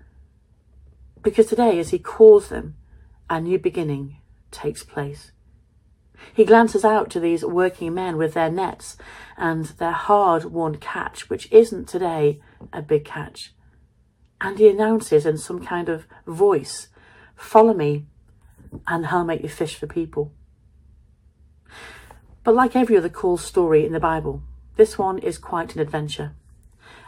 Because 1.20 1.46
today, 1.46 1.80
as 1.80 1.90
he 1.90 1.98
calls 1.98 2.48
them, 2.48 2.76
a 3.28 3.40
new 3.40 3.58
beginning 3.58 4.18
takes 4.50 4.82
place. 4.82 5.32
He 6.34 6.44
glances 6.44 6.84
out 6.84 7.10
to 7.10 7.20
these 7.20 7.44
working 7.44 7.94
men 7.94 8.16
with 8.16 8.34
their 8.34 8.50
nets 8.50 8.96
and 9.36 9.64
their 9.64 9.92
hard-won 9.92 10.76
catch, 10.76 11.30
which 11.30 11.50
isn't 11.50 11.88
today 11.88 12.40
a 12.72 12.82
big 12.82 13.04
catch. 13.04 13.54
And 14.40 14.58
he 14.58 14.68
announces 14.68 15.26
in 15.26 15.38
some 15.38 15.64
kind 15.64 15.88
of 15.88 16.06
voice, 16.26 16.88
follow 17.36 17.74
me 17.74 18.06
and 18.86 19.06
I'll 19.06 19.24
make 19.24 19.42
you 19.42 19.48
fish 19.48 19.76
for 19.76 19.86
people. 19.86 20.32
But 22.44 22.54
like 22.54 22.74
every 22.74 22.96
other 22.96 23.08
call 23.08 23.36
story 23.36 23.84
in 23.84 23.92
the 23.92 24.00
Bible, 24.00 24.42
this 24.76 24.96
one 24.96 25.18
is 25.18 25.38
quite 25.38 25.74
an 25.74 25.80
adventure. 25.80 26.34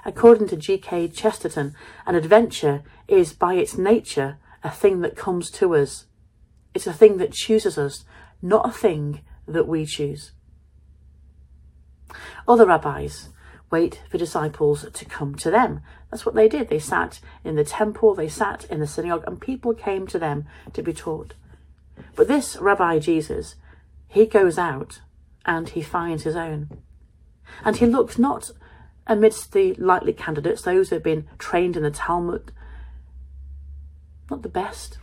According 0.05 0.49
to 0.49 0.57
G.K. 0.57 1.09
Chesterton, 1.09 1.75
an 2.07 2.15
adventure 2.15 2.83
is 3.09 3.33
by 3.33 3.55
its 3.55 3.79
nature 3.79 4.39
a 4.65 4.71
thing 4.71 5.01
that 5.01 5.17
comes 5.17 5.51
to 5.53 5.75
us. 5.75 6.07
It's 6.75 6.87
a 6.87 6.93
thing 6.93 7.19
that 7.19 7.33
chooses 7.33 7.79
us, 7.79 8.05
not 8.41 8.69
a 8.69 8.73
thing 8.73 9.21
that 9.47 9.69
we 9.69 9.85
choose. 9.85 10.33
Other 12.47 12.67
rabbis 12.67 13.29
wait 13.71 14.03
for 14.11 14.19
disciples 14.19 14.87
to 14.93 15.05
come 15.05 15.35
to 15.35 15.51
them. 15.51 15.81
That's 16.11 16.27
what 16.27 16.35
they 16.35 16.49
did. 16.49 16.69
They 16.69 16.79
sat 16.79 17.21
in 17.43 17.57
the 17.57 17.65
temple, 17.65 18.15
they 18.15 18.29
sat 18.29 18.65
in 18.67 18.81
the 18.81 18.87
synagogue, 18.87 19.25
and 19.27 19.41
people 19.41 19.75
came 19.75 20.07
to 20.09 20.19
them 20.19 20.45
to 20.75 20.83
be 20.83 20.93
taught. 20.93 21.35
But 22.15 22.29
this 22.29 22.57
Rabbi 22.57 22.99
Jesus, 22.99 23.57
he 24.09 24.27
goes 24.27 24.59
out 24.59 25.01
and 25.45 25.71
he 25.71 25.83
finds 25.83 26.25
his 26.25 26.37
own. 26.37 26.69
And 27.65 27.77
he 27.77 27.87
looks 27.87 28.19
not 28.19 28.51
amidst 29.07 29.53
the 29.53 29.75
likely 29.75 30.13
candidates, 30.13 30.63
those 30.63 30.91
who 30.91 30.97
have 30.97 31.03
been 31.03 31.29
trained 31.39 31.77
in 31.77 31.83
the 31.83 31.91
Talmud, 31.91 32.53
not 34.31 34.43
the 34.43 34.49
best. 34.49 34.99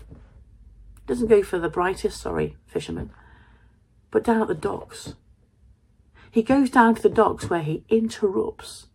Doesn't 1.09 1.25
go 1.25 1.41
for 1.41 1.57
the 1.57 1.69
brightest, 1.69 2.21
sorry, 2.21 2.55
fishermen, 2.67 3.09
but 4.11 4.23
down 4.23 4.43
at 4.43 4.47
the 4.47 4.53
docks. 4.53 5.15
He 6.29 6.43
goes 6.43 6.69
down 6.69 6.93
to 6.93 7.01
the 7.01 7.09
docks 7.09 7.49
where 7.49 7.63
he 7.63 7.83
interrupts 7.89 8.85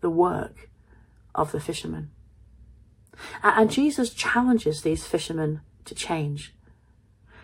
the 0.00 0.10
work 0.10 0.68
of 1.36 1.52
the 1.52 1.60
fishermen. 1.60 2.10
And 3.44 3.70
Jesus 3.70 4.10
challenges 4.10 4.82
these 4.82 5.06
fishermen 5.06 5.60
to 5.84 5.94
change, 5.94 6.52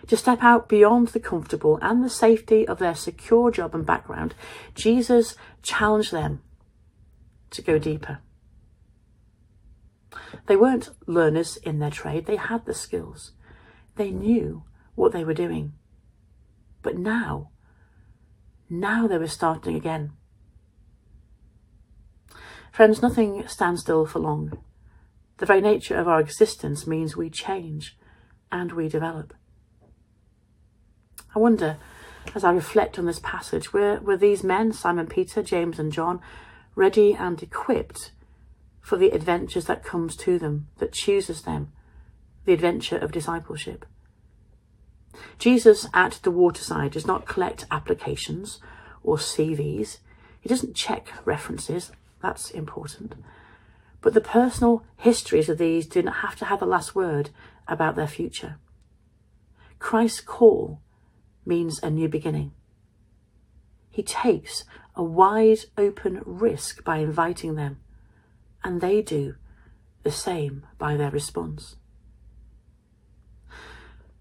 to 0.09 0.17
step 0.17 0.43
out 0.43 0.69
beyond 0.69 1.09
the 1.09 1.21
comfortable 1.21 1.79
and 1.81 2.03
the 2.03 2.11
safety 2.11 2.67
of 2.67 2.81
their 2.81 2.97
secure 2.97 3.53
job 3.53 3.73
and 3.73 3.87
background. 3.87 4.35
Jesus 4.75 5.37
challenged 5.63 6.11
them 6.11 6.43
to 7.51 7.63
go 7.63 7.79
deeper. 7.79 8.19
They 10.47 10.57
weren't 10.57 10.91
learners 11.07 11.57
in 11.59 11.79
their 11.79 11.91
trade, 11.91 12.27
they 12.27 12.35
had 12.35 12.67
the 12.67 12.75
skills. 12.75 13.31
They 13.97 14.11
knew 14.11 14.65
what 14.95 15.13
they 15.13 15.25
were 15.25 15.35
doing. 15.35 15.75
But 16.83 16.97
now, 16.97 17.51
now 18.69 19.07
they 19.07 19.19
were 19.19 19.29
starting 19.29 19.77
again. 19.77 20.13
Friends, 22.73 23.03
nothing 23.03 23.47
stands 23.47 23.83
still 23.83 24.07
for 24.07 24.19
long. 24.19 24.59
The 25.39 25.47
very 25.47 25.61
nature 25.61 25.97
of 25.97 26.09
our 26.09 26.21
existence 26.21 26.87
means 26.87 27.17
we 27.17 27.29
change 27.29 27.99
and 28.51 28.73
we 28.73 28.89
develop. 28.89 29.35
I 31.35 31.39
wonder, 31.39 31.79
as 32.35 32.45
I 32.45 32.53
reflect 32.53 32.99
on 32.99 33.07
this 33.07 33.19
passage, 33.19 33.73
were, 33.73 34.01
were 34.01 34.17
these 34.17 34.43
men, 34.43 34.73
Simon 34.73 35.07
Peter, 35.07 35.43
James, 35.43 35.79
and 35.79 35.93
John, 35.93 36.21
ready 36.75 37.15
and 37.15 37.43
equipped 37.43 38.13
for 38.81 38.97
the 38.97 39.11
adventures 39.11 39.67
that 39.67 39.85
comes 39.85 40.17
to 40.17 40.39
them, 40.39 40.69
that 40.79 40.93
chooses 40.93 41.43
them, 41.43 41.73
the 42.45 42.53
adventure 42.53 42.97
of 42.97 43.13
discipleship? 43.13 43.85
Jesus 45.39 45.87
at 45.93 46.21
the 46.23 46.31
waterside 46.31 46.93
does 46.93 47.07
not 47.07 47.27
collect 47.27 47.67
applications 47.71 48.61
or 49.03 49.17
CVs. 49.17 49.99
He 50.41 50.49
doesn't 50.49 50.75
check 50.75 51.13
references. 51.25 51.93
That's 52.23 52.51
important. 52.51 53.15
But 54.01 54.15
the 54.15 54.21
personal 54.21 54.85
histories 54.97 55.49
of 55.49 55.59
these 55.59 55.87
do 55.87 56.03
not 56.03 56.17
have 56.17 56.37
to 56.37 56.45
have 56.47 56.61
the 56.61 56.67
last 56.67 56.95
word 56.95 57.31
about 57.69 57.97
their 57.97 58.09
future. 58.09 58.57
Christ's 59.79 60.21
call 60.21 60.81
means 61.45 61.81
a 61.83 61.91
new 61.91 62.09
beginning. 62.09 62.53
He 63.91 64.03
takes 64.03 64.65
a 64.95 65.03
wide 65.03 65.61
open 65.77 66.23
risk 66.25 66.85
by 66.85 66.99
inviting 66.99 67.55
them, 67.55 67.79
and 68.65 68.81
they 68.81 69.03
do 69.03 69.35
the 70.03 70.11
same 70.11 70.67
by 70.79 70.97
their 70.97 71.11
response. 71.11 71.77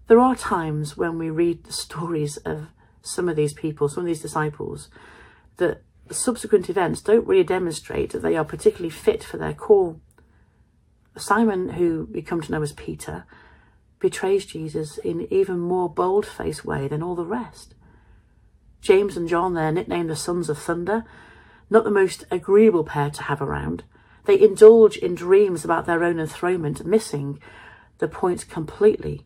There 0.08 0.20
are 0.20 0.34
times 0.34 0.96
when 0.96 1.18
we 1.18 1.30
read 1.30 1.64
the 1.64 1.72
stories 1.72 2.36
of 2.38 2.68
some 3.02 3.28
of 3.28 3.36
these 3.36 3.52
people, 3.52 3.88
some 3.88 4.02
of 4.02 4.06
these 4.06 4.22
disciples, 4.22 4.88
that 5.56 5.82
subsequent 6.10 6.68
events 6.68 7.00
don't 7.00 7.26
really 7.26 7.44
demonstrate 7.44 8.10
that 8.10 8.22
they 8.22 8.36
are 8.36 8.44
particularly 8.44 8.90
fit 8.90 9.22
for 9.22 9.36
their 9.36 9.54
call. 9.54 10.00
Simon, 11.16 11.70
who 11.70 12.08
we 12.12 12.22
come 12.22 12.40
to 12.40 12.52
know 12.52 12.62
as 12.62 12.72
Peter, 12.72 13.26
betrays 14.00 14.44
Jesus 14.44 14.98
in 14.98 15.32
even 15.32 15.58
more 15.60 15.88
bold-faced 15.88 16.64
way 16.64 16.88
than 16.88 17.02
all 17.02 17.14
the 17.14 17.24
rest. 17.24 17.74
James 18.80 19.16
and 19.16 19.28
John, 19.28 19.54
they're 19.54 19.70
nicknamed 19.70 20.10
the 20.10 20.16
Sons 20.16 20.48
of 20.48 20.58
Thunder, 20.58 21.04
not 21.70 21.84
the 21.84 21.90
most 21.90 22.24
agreeable 22.30 22.84
pair 22.84 23.10
to 23.10 23.22
have 23.24 23.40
around. 23.40 23.84
They 24.24 24.40
indulge 24.40 24.96
in 24.96 25.14
dreams 25.14 25.64
about 25.64 25.86
their 25.86 26.02
own 26.02 26.18
enthronement, 26.18 26.84
missing 26.84 27.38
the 27.98 28.08
point 28.08 28.48
completely 28.48 29.24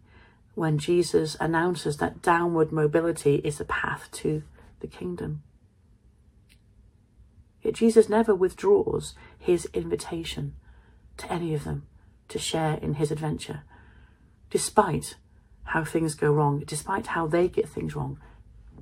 when 0.57 0.79
Jesus 0.79 1.37
announces 1.39 1.99
that 1.99 2.23
downward 2.23 2.73
mobility 2.73 3.37
is 3.45 3.59
the 3.59 3.65
path 3.67 4.09
to 4.11 4.43
the 4.81 4.87
kingdom. 4.87 5.43
Yet 7.61 7.75
Jesus 7.75 8.09
never 8.09 8.35
withdraws 8.35 9.15
his 9.39 9.67
invitation 9.75 10.55
to 11.19 11.31
any 11.31 11.53
of 11.53 11.65
them 11.65 11.87
to 12.29 12.39
share 12.39 12.79
in 12.81 12.95
his 12.95 13.11
adventure, 13.11 13.65
despite 14.49 15.17
how 15.65 15.85
things 15.85 16.15
go 16.15 16.33
wrong, 16.33 16.63
despite 16.67 17.09
how 17.09 17.27
they 17.27 17.49
get 17.49 17.69
things 17.69 17.95
wrong. 17.95 18.19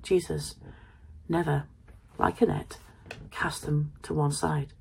Jesus 0.00 0.54
never, 1.28 1.64
like 2.18 2.40
a 2.40 2.46
net, 2.46 2.78
casts 3.32 3.62
them 3.62 3.92
to 4.04 4.14
one 4.14 4.30
side, 4.30 4.72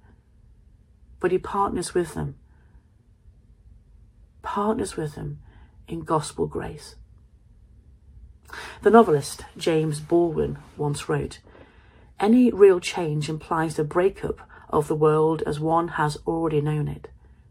but 1.20 1.32
he 1.32 1.40
partners 1.40 1.96
with 1.96 2.14
them, 2.14 2.36
partners 4.44 4.96
with 4.96 5.16
them 5.16 5.40
in 5.88 6.02
gospel 6.02 6.48
grace. 6.48 6.96
The 8.82 8.92
novelist 8.92 9.46
James 9.58 10.00
Baldwin 10.00 10.60
once 10.78 11.10
wrote, 11.10 11.40
Any 12.20 12.52
real 12.52 12.80
change 12.80 13.30
implies 13.30 13.76
the 13.76 13.84
breakup 13.84 14.48
of 14.70 14.88
the 14.88 14.96
world 14.96 15.44
as 15.46 15.60
one 15.60 15.90
has 15.90 16.18
already 16.28 16.62
known 16.62 16.88
it. 16.88 17.10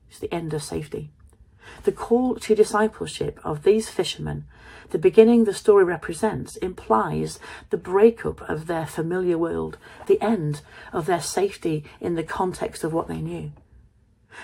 It's 0.09 0.19
the 0.19 0.33
end 0.33 0.53
of 0.53 0.63
safety. 0.63 1.11
The 1.85 1.93
call 1.93 2.37
to 2.37 2.55
discipleship 2.55 3.41
of 3.45 3.63
these 3.63 3.89
fishermen, 3.89 4.45
the 4.91 4.99
beginning 4.99 5.45
the 5.45 5.55
story 5.55 5.85
represents, 5.85 6.57
implies 6.57 7.39
the 7.71 7.77
breakup 7.77 8.43
of 8.49 8.67
their 8.67 8.87
familiar 8.87 9.39
world, 9.39 9.79
the 10.07 10.21
end 10.21 10.61
of 10.93 11.07
their 11.07 11.21
safety 11.21 11.85
in 12.01 12.15
the 12.15 12.23
context 12.23 12.85
of 12.85 12.93
what 12.93 13.09
they 13.09 13.21
knew. 13.21 13.53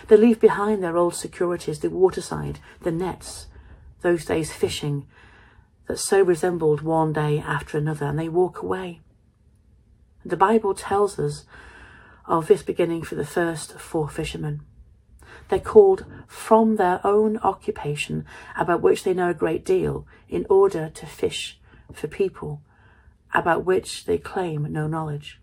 They 0.06 0.16
leave 0.16 0.40
behind 0.40 0.82
their 0.82 0.96
old 0.96 1.14
securities, 1.14 1.80
the 1.80 1.90
waterside, 1.90 2.60
the 2.82 2.92
nets, 2.92 3.46
those 4.02 4.24
days 4.24 4.52
fishing 4.52 5.06
that 5.86 5.98
so 5.98 6.22
resembled 6.22 6.82
one 6.82 7.12
day 7.12 7.38
after 7.38 7.78
another, 7.78 8.06
and 8.06 8.18
they 8.18 8.28
walk 8.28 8.62
away. 8.62 9.00
The 10.24 10.36
Bible 10.36 10.74
tells 10.74 11.18
us 11.18 11.44
of 12.26 12.46
this 12.46 12.62
beginning 12.62 13.02
for 13.02 13.14
the 13.14 13.24
first 13.24 13.78
four 13.78 14.08
fishermen. 14.08 14.62
They're 15.48 15.58
called 15.58 16.04
from 16.26 16.76
their 16.76 17.00
own 17.04 17.38
occupation, 17.38 18.26
about 18.56 18.82
which 18.82 19.02
they 19.02 19.14
know 19.14 19.30
a 19.30 19.34
great 19.34 19.64
deal, 19.64 20.06
in 20.28 20.44
order 20.50 20.90
to 20.90 21.06
fish 21.06 21.58
for 21.92 22.06
people, 22.06 22.62
about 23.32 23.64
which 23.64 24.04
they 24.04 24.18
claim 24.18 24.70
no 24.70 24.86
knowledge. 24.86 25.40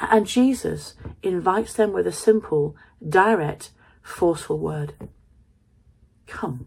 And 0.00 0.26
Jesus 0.26 0.94
invites 1.22 1.74
them 1.74 1.92
with 1.92 2.06
a 2.06 2.12
simple, 2.12 2.74
direct, 3.06 3.70
forceful 4.02 4.58
word 4.58 4.94
Come. 6.26 6.66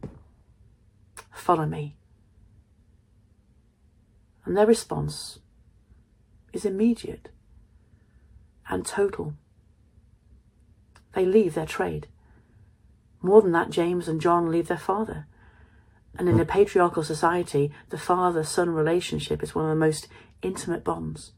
Follow 1.40 1.66
me. 1.66 1.96
And 4.46 4.58
their 4.58 4.68
response 4.68 5.40
is 6.52 6.66
immediate 6.66 7.30
and 8.70 8.86
total. 8.86 9.36
They 11.14 11.26
leave 11.26 11.54
their 11.54 11.66
trade. 11.66 12.08
More 13.22 13.42
than 13.42 13.54
that, 13.54 13.70
James 13.70 14.08
and 14.08 14.20
John 14.20 14.52
leave 14.52 14.68
their 14.68 14.78
father. 14.78 15.28
And 16.18 16.28
in 16.28 16.40
a 16.40 16.44
hmm. 16.44 16.50
patriarchal 16.50 17.04
society, 17.04 17.72
the 17.90 17.98
father 17.98 18.44
son 18.44 18.72
relationship 18.72 19.42
is 19.42 19.56
one 19.56 19.66
of 19.66 19.70
the 19.70 19.76
most 19.76 20.08
intimate 20.42 20.84
bonds. 20.84 21.32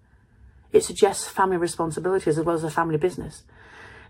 It 0.71 0.83
suggests 0.83 1.27
family 1.27 1.57
responsibilities 1.57 2.39
as 2.39 2.45
well 2.45 2.55
as 2.55 2.63
a 2.63 2.71
family 2.71 2.97
business. 2.97 3.43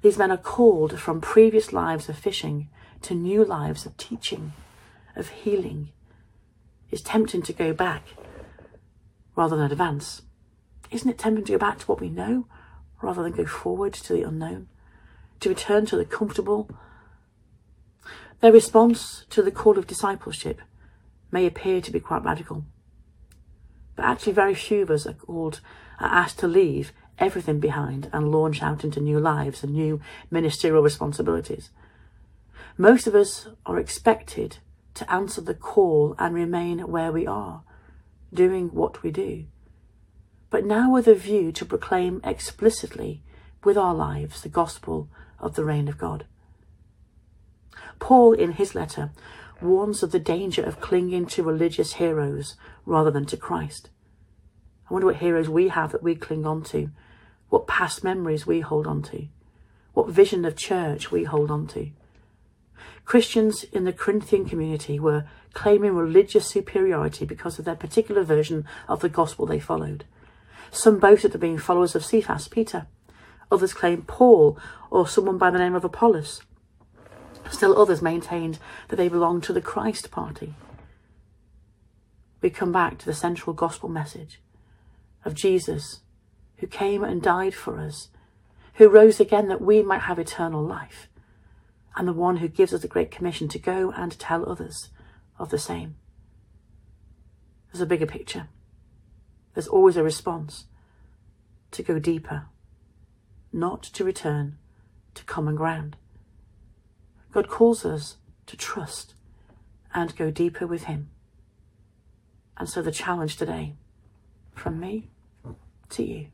These 0.02 0.18
men 0.18 0.32
are 0.32 0.38
called 0.38 1.00
from 1.00 1.20
previous 1.22 1.74
lives 1.74 2.08
of 2.08 2.18
fishing 2.18 2.70
to 3.02 3.14
new 3.14 3.44
lives 3.44 3.86
of 3.86 3.98
teaching 3.98 4.54
of 5.15 5.30
healing. 5.30 5.89
It's 6.89 7.02
tempting 7.02 7.41
to 7.43 7.54
go 7.54 7.74
back 7.74 8.04
rather 9.36 9.56
than 9.56 9.71
advance. 9.71 10.21
Isn't 10.89 11.10
it 11.10 11.17
tempting 11.17 11.45
to 11.45 11.52
go 11.54 11.58
back 11.58 11.80
to 11.80 11.86
what 11.86 12.02
we 12.02 12.10
know 12.10 12.47
rather 13.02 13.24
than 13.24 13.32
go 13.32 13.45
forward 13.45 13.93
to 13.93 14.13
the 14.13 14.24
unknown? 14.24 14.67
To 15.41 15.50
return 15.50 15.86
to 15.88 15.97
the 15.97 16.06
comfortable? 16.06 16.69
Their 18.41 18.52
response 18.52 19.26
to 19.30 19.41
the 19.41 19.52
call 19.52 19.78
of 19.78 19.88
discipleship 19.88 20.62
may 21.32 21.45
appear 21.45 21.80
to 21.82 21.91
be 21.91 22.00
quite 22.00 22.24
radical. 22.24 22.65
But 23.95 24.06
actually, 24.06 24.34
very 24.34 24.56
few 24.56 24.82
of 24.82 24.89
us 24.89 25.06
are 25.06 25.13
called, 25.13 25.62
are 26.00 26.08
asked 26.08 26.39
to 26.39 26.47
leave 26.47 26.91
everything 27.19 27.60
behind 27.60 28.10
and 28.12 28.32
launch 28.32 28.62
out 28.62 28.84
into 28.84 29.00
new 29.00 29.19
lives 29.19 29.63
and 29.63 29.74
new 29.74 30.02
ministerial 30.30 30.82
responsibilities. 30.82 31.69
Most 32.78 33.06
of 33.06 33.15
us 33.15 33.47
are 33.65 33.78
expected 33.78 34.58
to 34.94 35.12
answer 35.12 35.42
the 35.42 35.54
call 35.54 36.16
and 36.20 36.36
remain 36.36 36.80
where 36.80 37.12
we 37.12 37.26
are, 37.26 37.64
doing 38.34 38.70
what 38.70 39.04
we 39.04 39.12
do. 39.12 39.46
But 40.50 40.66
now 40.66 40.92
with 40.92 41.08
a 41.08 41.16
view 41.16 41.52
to 41.54 41.66
proclaim 41.66 42.20
explicitly 42.24 43.24
with 43.64 43.78
our 43.78 43.96
lives 43.96 44.42
the 44.42 44.50
gospel 44.50 45.10
of 45.40 45.56
the 45.56 45.64
reign 45.64 45.88
of 45.88 45.98
God. 45.98 46.26
Paul, 48.00 48.34
in 48.34 48.54
his 48.54 48.76
letter, 48.76 49.12
warns 49.62 50.04
of 50.04 50.12
the 50.12 50.20
danger 50.20 50.64
of 50.64 50.82
clinging 50.82 51.28
to 51.28 51.44
religious 51.44 51.94
heroes 51.94 52.56
rather 52.86 53.12
than 53.12 53.26
to 53.28 53.38
Christ. 53.38 53.90
I 54.90 54.94
wonder 54.94 55.08
what 55.08 55.18
heroes 55.18 55.48
we 55.48 55.70
have 55.70 55.92
that 55.92 56.04
we 56.04 56.16
cling 56.16 56.46
on 56.46 56.64
to, 56.64 56.90
what 57.50 57.68
past 57.68 58.04
memories 58.04 58.46
we 58.46 58.62
hold 58.62 58.88
on 58.88 59.04
to, 59.04 59.28
what 59.94 60.10
vision 60.10 60.44
of 60.46 60.58
church 60.58 61.12
we 61.12 61.24
hold 61.24 61.52
on 61.52 61.68
to. 61.68 61.92
Christians 63.12 63.65
in 63.65 63.84
the 63.84 63.91
Corinthian 63.91 64.45
community 64.45 64.97
were 64.97 65.26
claiming 65.52 65.95
religious 65.95 66.47
superiority 66.47 67.26
because 67.26 67.60
of 67.60 67.65
their 67.65 67.76
particular 67.76 68.24
version 68.24 68.65
of 68.88 69.02
the 69.02 69.10
gospel 69.10 69.45
they 69.45 69.60
followed. 69.60 70.06
Some 70.71 70.97
boasted 70.97 71.36
of 71.36 71.41
being 71.41 71.58
followers 71.58 71.93
of 71.93 72.06
Cephas, 72.06 72.47
Peter. 72.47 72.88
Others 73.52 73.74
claimed 73.74 74.08
Paul 74.08 74.58
or 74.89 75.10
someone 75.10 75.38
by 75.38 75.52
the 75.52 75.60
name 75.60 75.76
of 75.76 75.84
Apollos. 75.84 76.41
Still 77.50 77.78
others 77.78 78.02
maintained 78.02 78.60
that 78.88 78.95
they 78.95 79.10
belonged 79.10 79.43
to 79.43 79.52
the 79.52 79.60
Christ 79.60 80.10
party. 80.10 80.54
We 82.41 82.50
come 82.50 82.71
back 82.71 82.97
to 83.00 83.06
the 83.06 83.13
central 83.13 83.54
gospel 83.54 83.89
message 83.89 84.39
of 85.26 85.36
Jesus, 85.36 86.00
who 86.60 86.67
came 86.67 87.04
and 87.04 87.21
died 87.21 87.56
for 87.56 87.78
us, 87.78 88.08
who 88.76 88.88
rose 88.88 89.19
again 89.19 89.50
that 89.50 89.60
we 89.60 89.82
might 89.82 90.04
have 90.04 90.17
eternal 90.17 90.63
life, 90.63 91.10
and 91.96 92.08
the 92.08 92.14
one 92.14 92.38
who 92.38 92.48
gives 92.48 92.74
us 92.74 92.82
the 92.82 92.88
great 92.88 93.12
commission 93.12 93.48
to 93.50 93.60
go 93.60 93.92
and 93.92 94.18
tell 94.18 94.50
others 94.50 94.90
of 95.38 95.50
the 95.50 95.58
same. 95.58 95.96
There's 97.72 97.82
a 97.82 97.86
bigger 97.86 98.06
picture. 98.06 98.48
There's 99.54 99.68
always 99.68 99.98
a 99.98 100.04
response 100.04 100.66
to 101.72 101.84
go 101.84 102.00
deeper, 102.00 102.46
not 103.52 103.84
to 103.84 104.04
return 104.04 104.58
to 105.14 105.24
common 105.26 105.56
ground. 105.56 105.98
God 107.32 107.50
calls 107.50 107.86
us 107.86 108.18
to 108.46 108.58
trust 108.58 109.14
and 109.94 110.16
go 110.16 110.32
deeper 110.32 110.68
with 110.68 110.84
Him. 110.84 111.10
And 112.58 112.70
so 112.70 112.82
the 112.82 112.92
challenge 112.92 113.38
today, 113.38 113.76
from 114.54 114.80
me 114.80 115.10
to 115.90 116.04
you, 116.04 116.28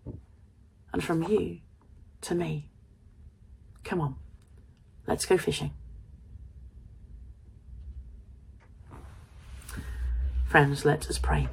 and 0.91 1.03
from 1.03 1.23
you 1.23 1.59
to 2.21 2.35
me, 2.35 2.69
come 3.83 4.01
on, 4.01 4.15
let's 5.07 5.25
go 5.25 5.37
fishing. 5.37 5.71
Friends, 10.45 10.85
let 10.85 11.09
us 11.09 11.17
pray. 11.17 11.49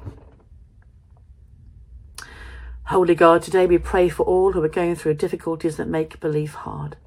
Holy 2.89 3.15
God, 3.15 3.41
today 3.41 3.65
we 3.65 3.77
pray 3.77 4.09
for 4.09 4.23
all 4.23 4.51
who 4.51 4.63
are 4.63 4.69
going 4.69 4.95
through 4.95 5.15
difficulties 5.15 5.77
that 5.77 5.87
make 5.87 6.19
belief 6.19 6.53
hard. 6.53 6.97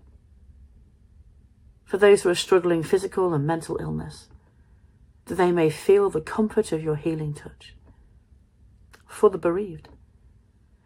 For 1.84 1.96
those 1.96 2.22
who 2.22 2.28
are 2.28 2.34
struggling 2.34 2.82
physical 2.82 3.32
and 3.32 3.46
mental 3.46 3.78
illness, 3.80 4.28
that 5.26 5.36
they 5.36 5.52
may 5.52 5.70
feel 5.70 6.10
the 6.10 6.20
comfort 6.20 6.72
of 6.72 6.82
your 6.82 6.96
healing 6.96 7.32
touch. 7.32 7.74
For 9.06 9.30
the 9.30 9.38
bereaved, 9.38 9.88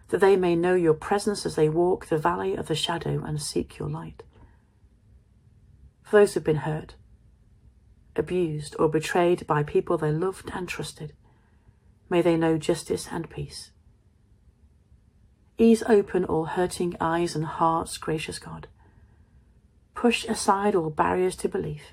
that 0.09 0.21
they 0.21 0.37
may 0.37 0.55
know 0.55 0.75
your 0.75 0.95
presence 0.95 1.47
as 1.47 1.57
they 1.57 1.69
walk 1.69 2.07
the 2.07 2.19
valley 2.19 2.55
of 2.55 2.69
the 2.69 2.75
shadow 2.75 3.25
and 3.25 3.41
seek 3.41 3.79
your 3.79 3.89
light. 3.89 4.23
Those 6.13 6.35
who've 6.35 6.45
been 6.45 6.57
hurt, 6.57 6.95
abused, 8.17 8.77
or 8.79 8.87
betrayed 8.87 9.47
by 9.47 9.63
people 9.63 9.97
they 9.97 10.13
loved 10.13 10.51
and 10.53 10.69
trusted, 10.69 11.15
may 12.11 12.21
they 12.21 12.37
know 12.37 12.59
justice 12.59 13.09
and 13.11 13.31
peace. 13.31 13.71
Ease 15.57 15.83
open 15.89 16.27
all 16.27 16.45
hurting 16.45 16.97
eyes 17.01 17.35
and 17.35 17.47
hearts, 17.47 17.97
gracious 17.97 18.39
God. 18.39 18.69
Push 19.95 20.27
aside 20.27 20.75
all 20.75 20.91
barriers 20.91 21.35
to 21.37 21.49
belief. 21.49 21.93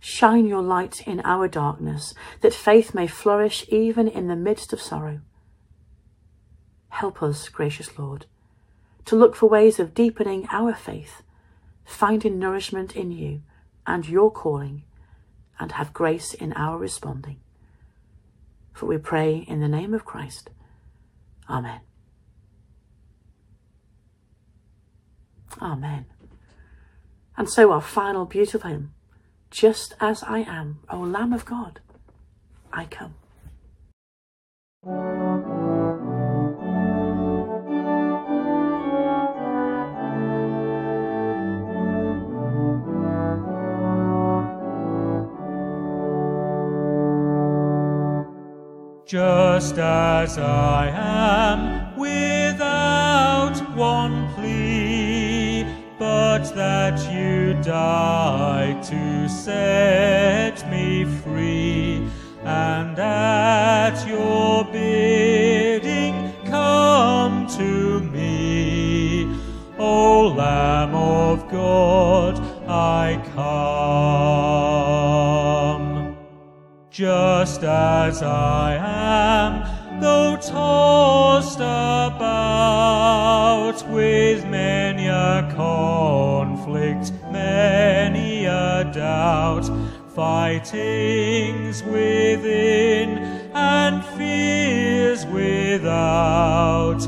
Shine 0.00 0.46
your 0.46 0.62
light 0.62 1.06
in 1.06 1.20
our 1.24 1.46
darkness, 1.46 2.14
that 2.40 2.52
faith 2.52 2.92
may 2.92 3.06
flourish 3.06 3.64
even 3.68 4.08
in 4.08 4.26
the 4.26 4.34
midst 4.34 4.72
of 4.72 4.80
sorrow. 4.80 5.20
Help 6.88 7.22
us, 7.22 7.48
gracious 7.48 7.96
Lord, 7.96 8.26
to 9.04 9.14
look 9.14 9.36
for 9.36 9.48
ways 9.48 9.78
of 9.78 9.94
deepening 9.94 10.48
our 10.50 10.74
faith, 10.74 11.22
finding 11.84 12.38
nourishment 12.38 12.96
in 12.96 13.10
you 13.10 13.42
and 13.86 14.08
your 14.08 14.30
calling, 14.30 14.84
and 15.58 15.72
have 15.72 15.92
grace 15.92 16.34
in 16.34 16.52
our 16.54 16.78
responding. 16.78 17.40
For 18.72 18.86
we 18.86 18.98
pray 18.98 19.44
in 19.46 19.60
the 19.60 19.68
name 19.68 19.94
of 19.94 20.04
Christ. 20.04 20.50
Amen. 21.48 21.80
Amen. 25.60 26.06
And 27.36 27.50
so 27.50 27.72
our 27.72 27.80
final 27.80 28.24
beautiful 28.24 28.70
hymn, 28.70 28.94
Just 29.50 29.94
as 30.00 30.22
I 30.22 30.38
am, 30.40 30.80
O 30.88 31.00
Lamb 31.00 31.32
of 31.32 31.44
God, 31.44 31.80
I 32.72 32.86
come. 32.86 33.14
Just 49.12 49.76
as 49.76 50.38
I 50.38 50.88
am, 50.88 51.94
without 51.98 53.58
one 53.76 54.32
plea, 54.32 55.66
but 55.98 56.44
that 56.54 56.98
you 57.12 57.52
died 57.62 58.82
to 58.84 59.28
set 59.28 60.66
me 60.70 61.04
free, 61.04 62.08
and 62.42 62.98
at 62.98 64.08
your 64.08 64.64
bidding 64.64 66.32
come 66.46 67.46
to 67.48 68.00
me, 68.00 69.30
O 69.78 70.28
Lamb 70.28 70.94
of 70.94 71.50
God, 71.50 72.38
I 72.66 73.22
come. 73.34 74.21
Just 77.02 77.64
as 77.64 78.22
I 78.22 78.76
am, 78.76 80.00
though 80.00 80.36
tossed 80.36 81.58
about 81.58 82.22
with 83.88 84.46
many 84.46 85.08
a 85.08 85.52
conflict, 85.56 87.10
many 87.32 88.44
a 88.44 88.88
doubt, 88.94 89.68
fightings 90.14 91.82
within 91.82 93.18
and 93.52 94.04
fears 94.16 95.26
without. 95.26 97.00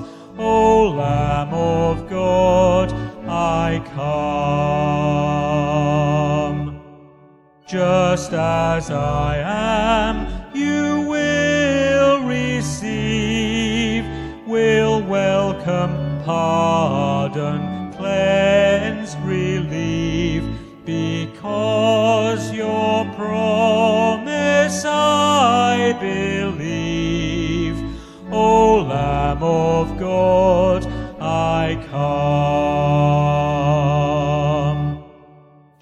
Just 8.14 8.32
as 8.32 8.92
I 8.92 9.38
am, 9.38 10.28
you 10.54 11.00
will 11.00 12.22
receive, 12.22 14.04
will 14.46 15.02
welcome, 15.02 16.22
pardon, 16.24 17.92
cleanse, 17.94 19.16
relieve, 19.16 20.44
because 20.84 22.52
your 22.52 23.04
promise 23.16 24.84
I 24.84 25.96
believe. 25.98 27.76
O 28.30 28.76
Lamb 28.82 29.42
of 29.42 29.98
God, 29.98 30.86
I 31.20 31.84
come. 31.90 32.73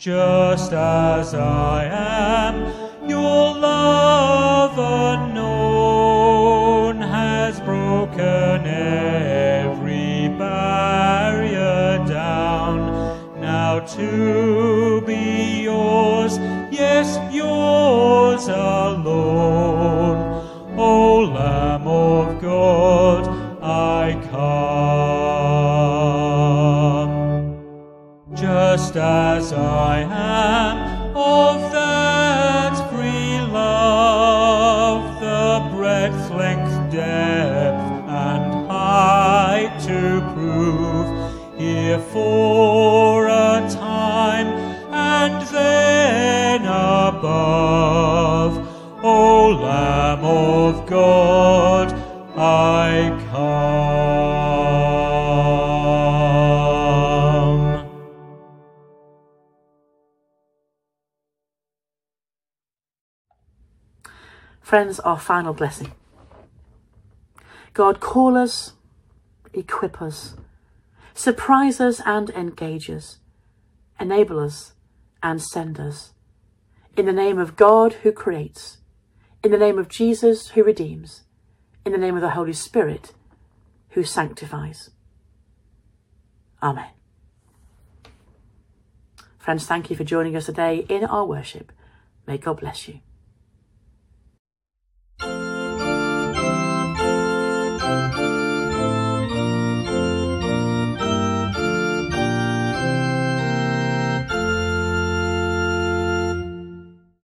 Just 0.02 0.72
as 0.72 1.32
I 1.32 1.84
am, 1.84 3.08
your 3.08 3.54
love 3.54 4.76
unknown 5.30 7.00
has 7.00 7.60
broken 7.60 8.66
every 8.66 10.28
barrier 10.36 12.04
down. 12.08 12.90
Now 13.40 13.78
to 13.78 15.02
be 15.02 15.62
yours, 15.62 16.36
yes, 16.72 17.20
yours 17.32 18.48
alone. 18.48 19.01
just 28.92 28.98
as 28.98 29.52
I 29.54 30.00
am, 30.00 31.16
of 31.16 31.72
that 31.72 32.90
free 32.90 33.40
love, 33.50 35.18
the 35.18 35.74
breadth, 35.74 36.30
length, 36.32 36.92
depth, 36.92 37.80
and 38.06 38.68
height 38.68 39.80
to 39.86 40.20
prove 40.34 41.08
here 41.58 41.98
for 42.12 43.28
a 43.28 43.66
time 43.70 44.48
and 44.92 45.42
then 45.48 46.62
above, 46.66 48.58
O 49.02 49.48
Lamb 49.62 50.22
of 50.24 50.86
God. 50.86 51.61
Our 65.00 65.18
final 65.18 65.52
blessing. 65.52 65.92
God, 67.74 68.00
call 68.00 68.36
us, 68.36 68.74
equip 69.52 70.02
us, 70.02 70.34
surprise 71.14 71.80
us 71.80 72.00
and 72.04 72.30
engage 72.30 72.90
us, 72.90 73.18
enable 73.98 74.38
us 74.38 74.74
and 75.22 75.40
send 75.40 75.80
us. 75.80 76.12
In 76.96 77.06
the 77.06 77.12
name 77.12 77.38
of 77.38 77.56
God 77.56 77.94
who 78.02 78.12
creates, 78.12 78.78
in 79.42 79.50
the 79.50 79.58
name 79.58 79.78
of 79.78 79.88
Jesus 79.88 80.50
who 80.50 80.62
redeems, 80.62 81.22
in 81.86 81.92
the 81.92 81.98
name 81.98 82.14
of 82.14 82.20
the 82.20 82.30
Holy 82.30 82.52
Spirit 82.52 83.14
who 83.90 84.04
sanctifies. 84.04 84.90
Amen. 86.62 86.90
Friends, 89.38 89.66
thank 89.66 89.90
you 89.90 89.96
for 89.96 90.04
joining 90.04 90.36
us 90.36 90.46
today 90.46 90.86
in 90.88 91.04
our 91.04 91.26
worship. 91.26 91.72
May 92.26 92.38
God 92.38 92.60
bless 92.60 92.86
you. 92.86 93.00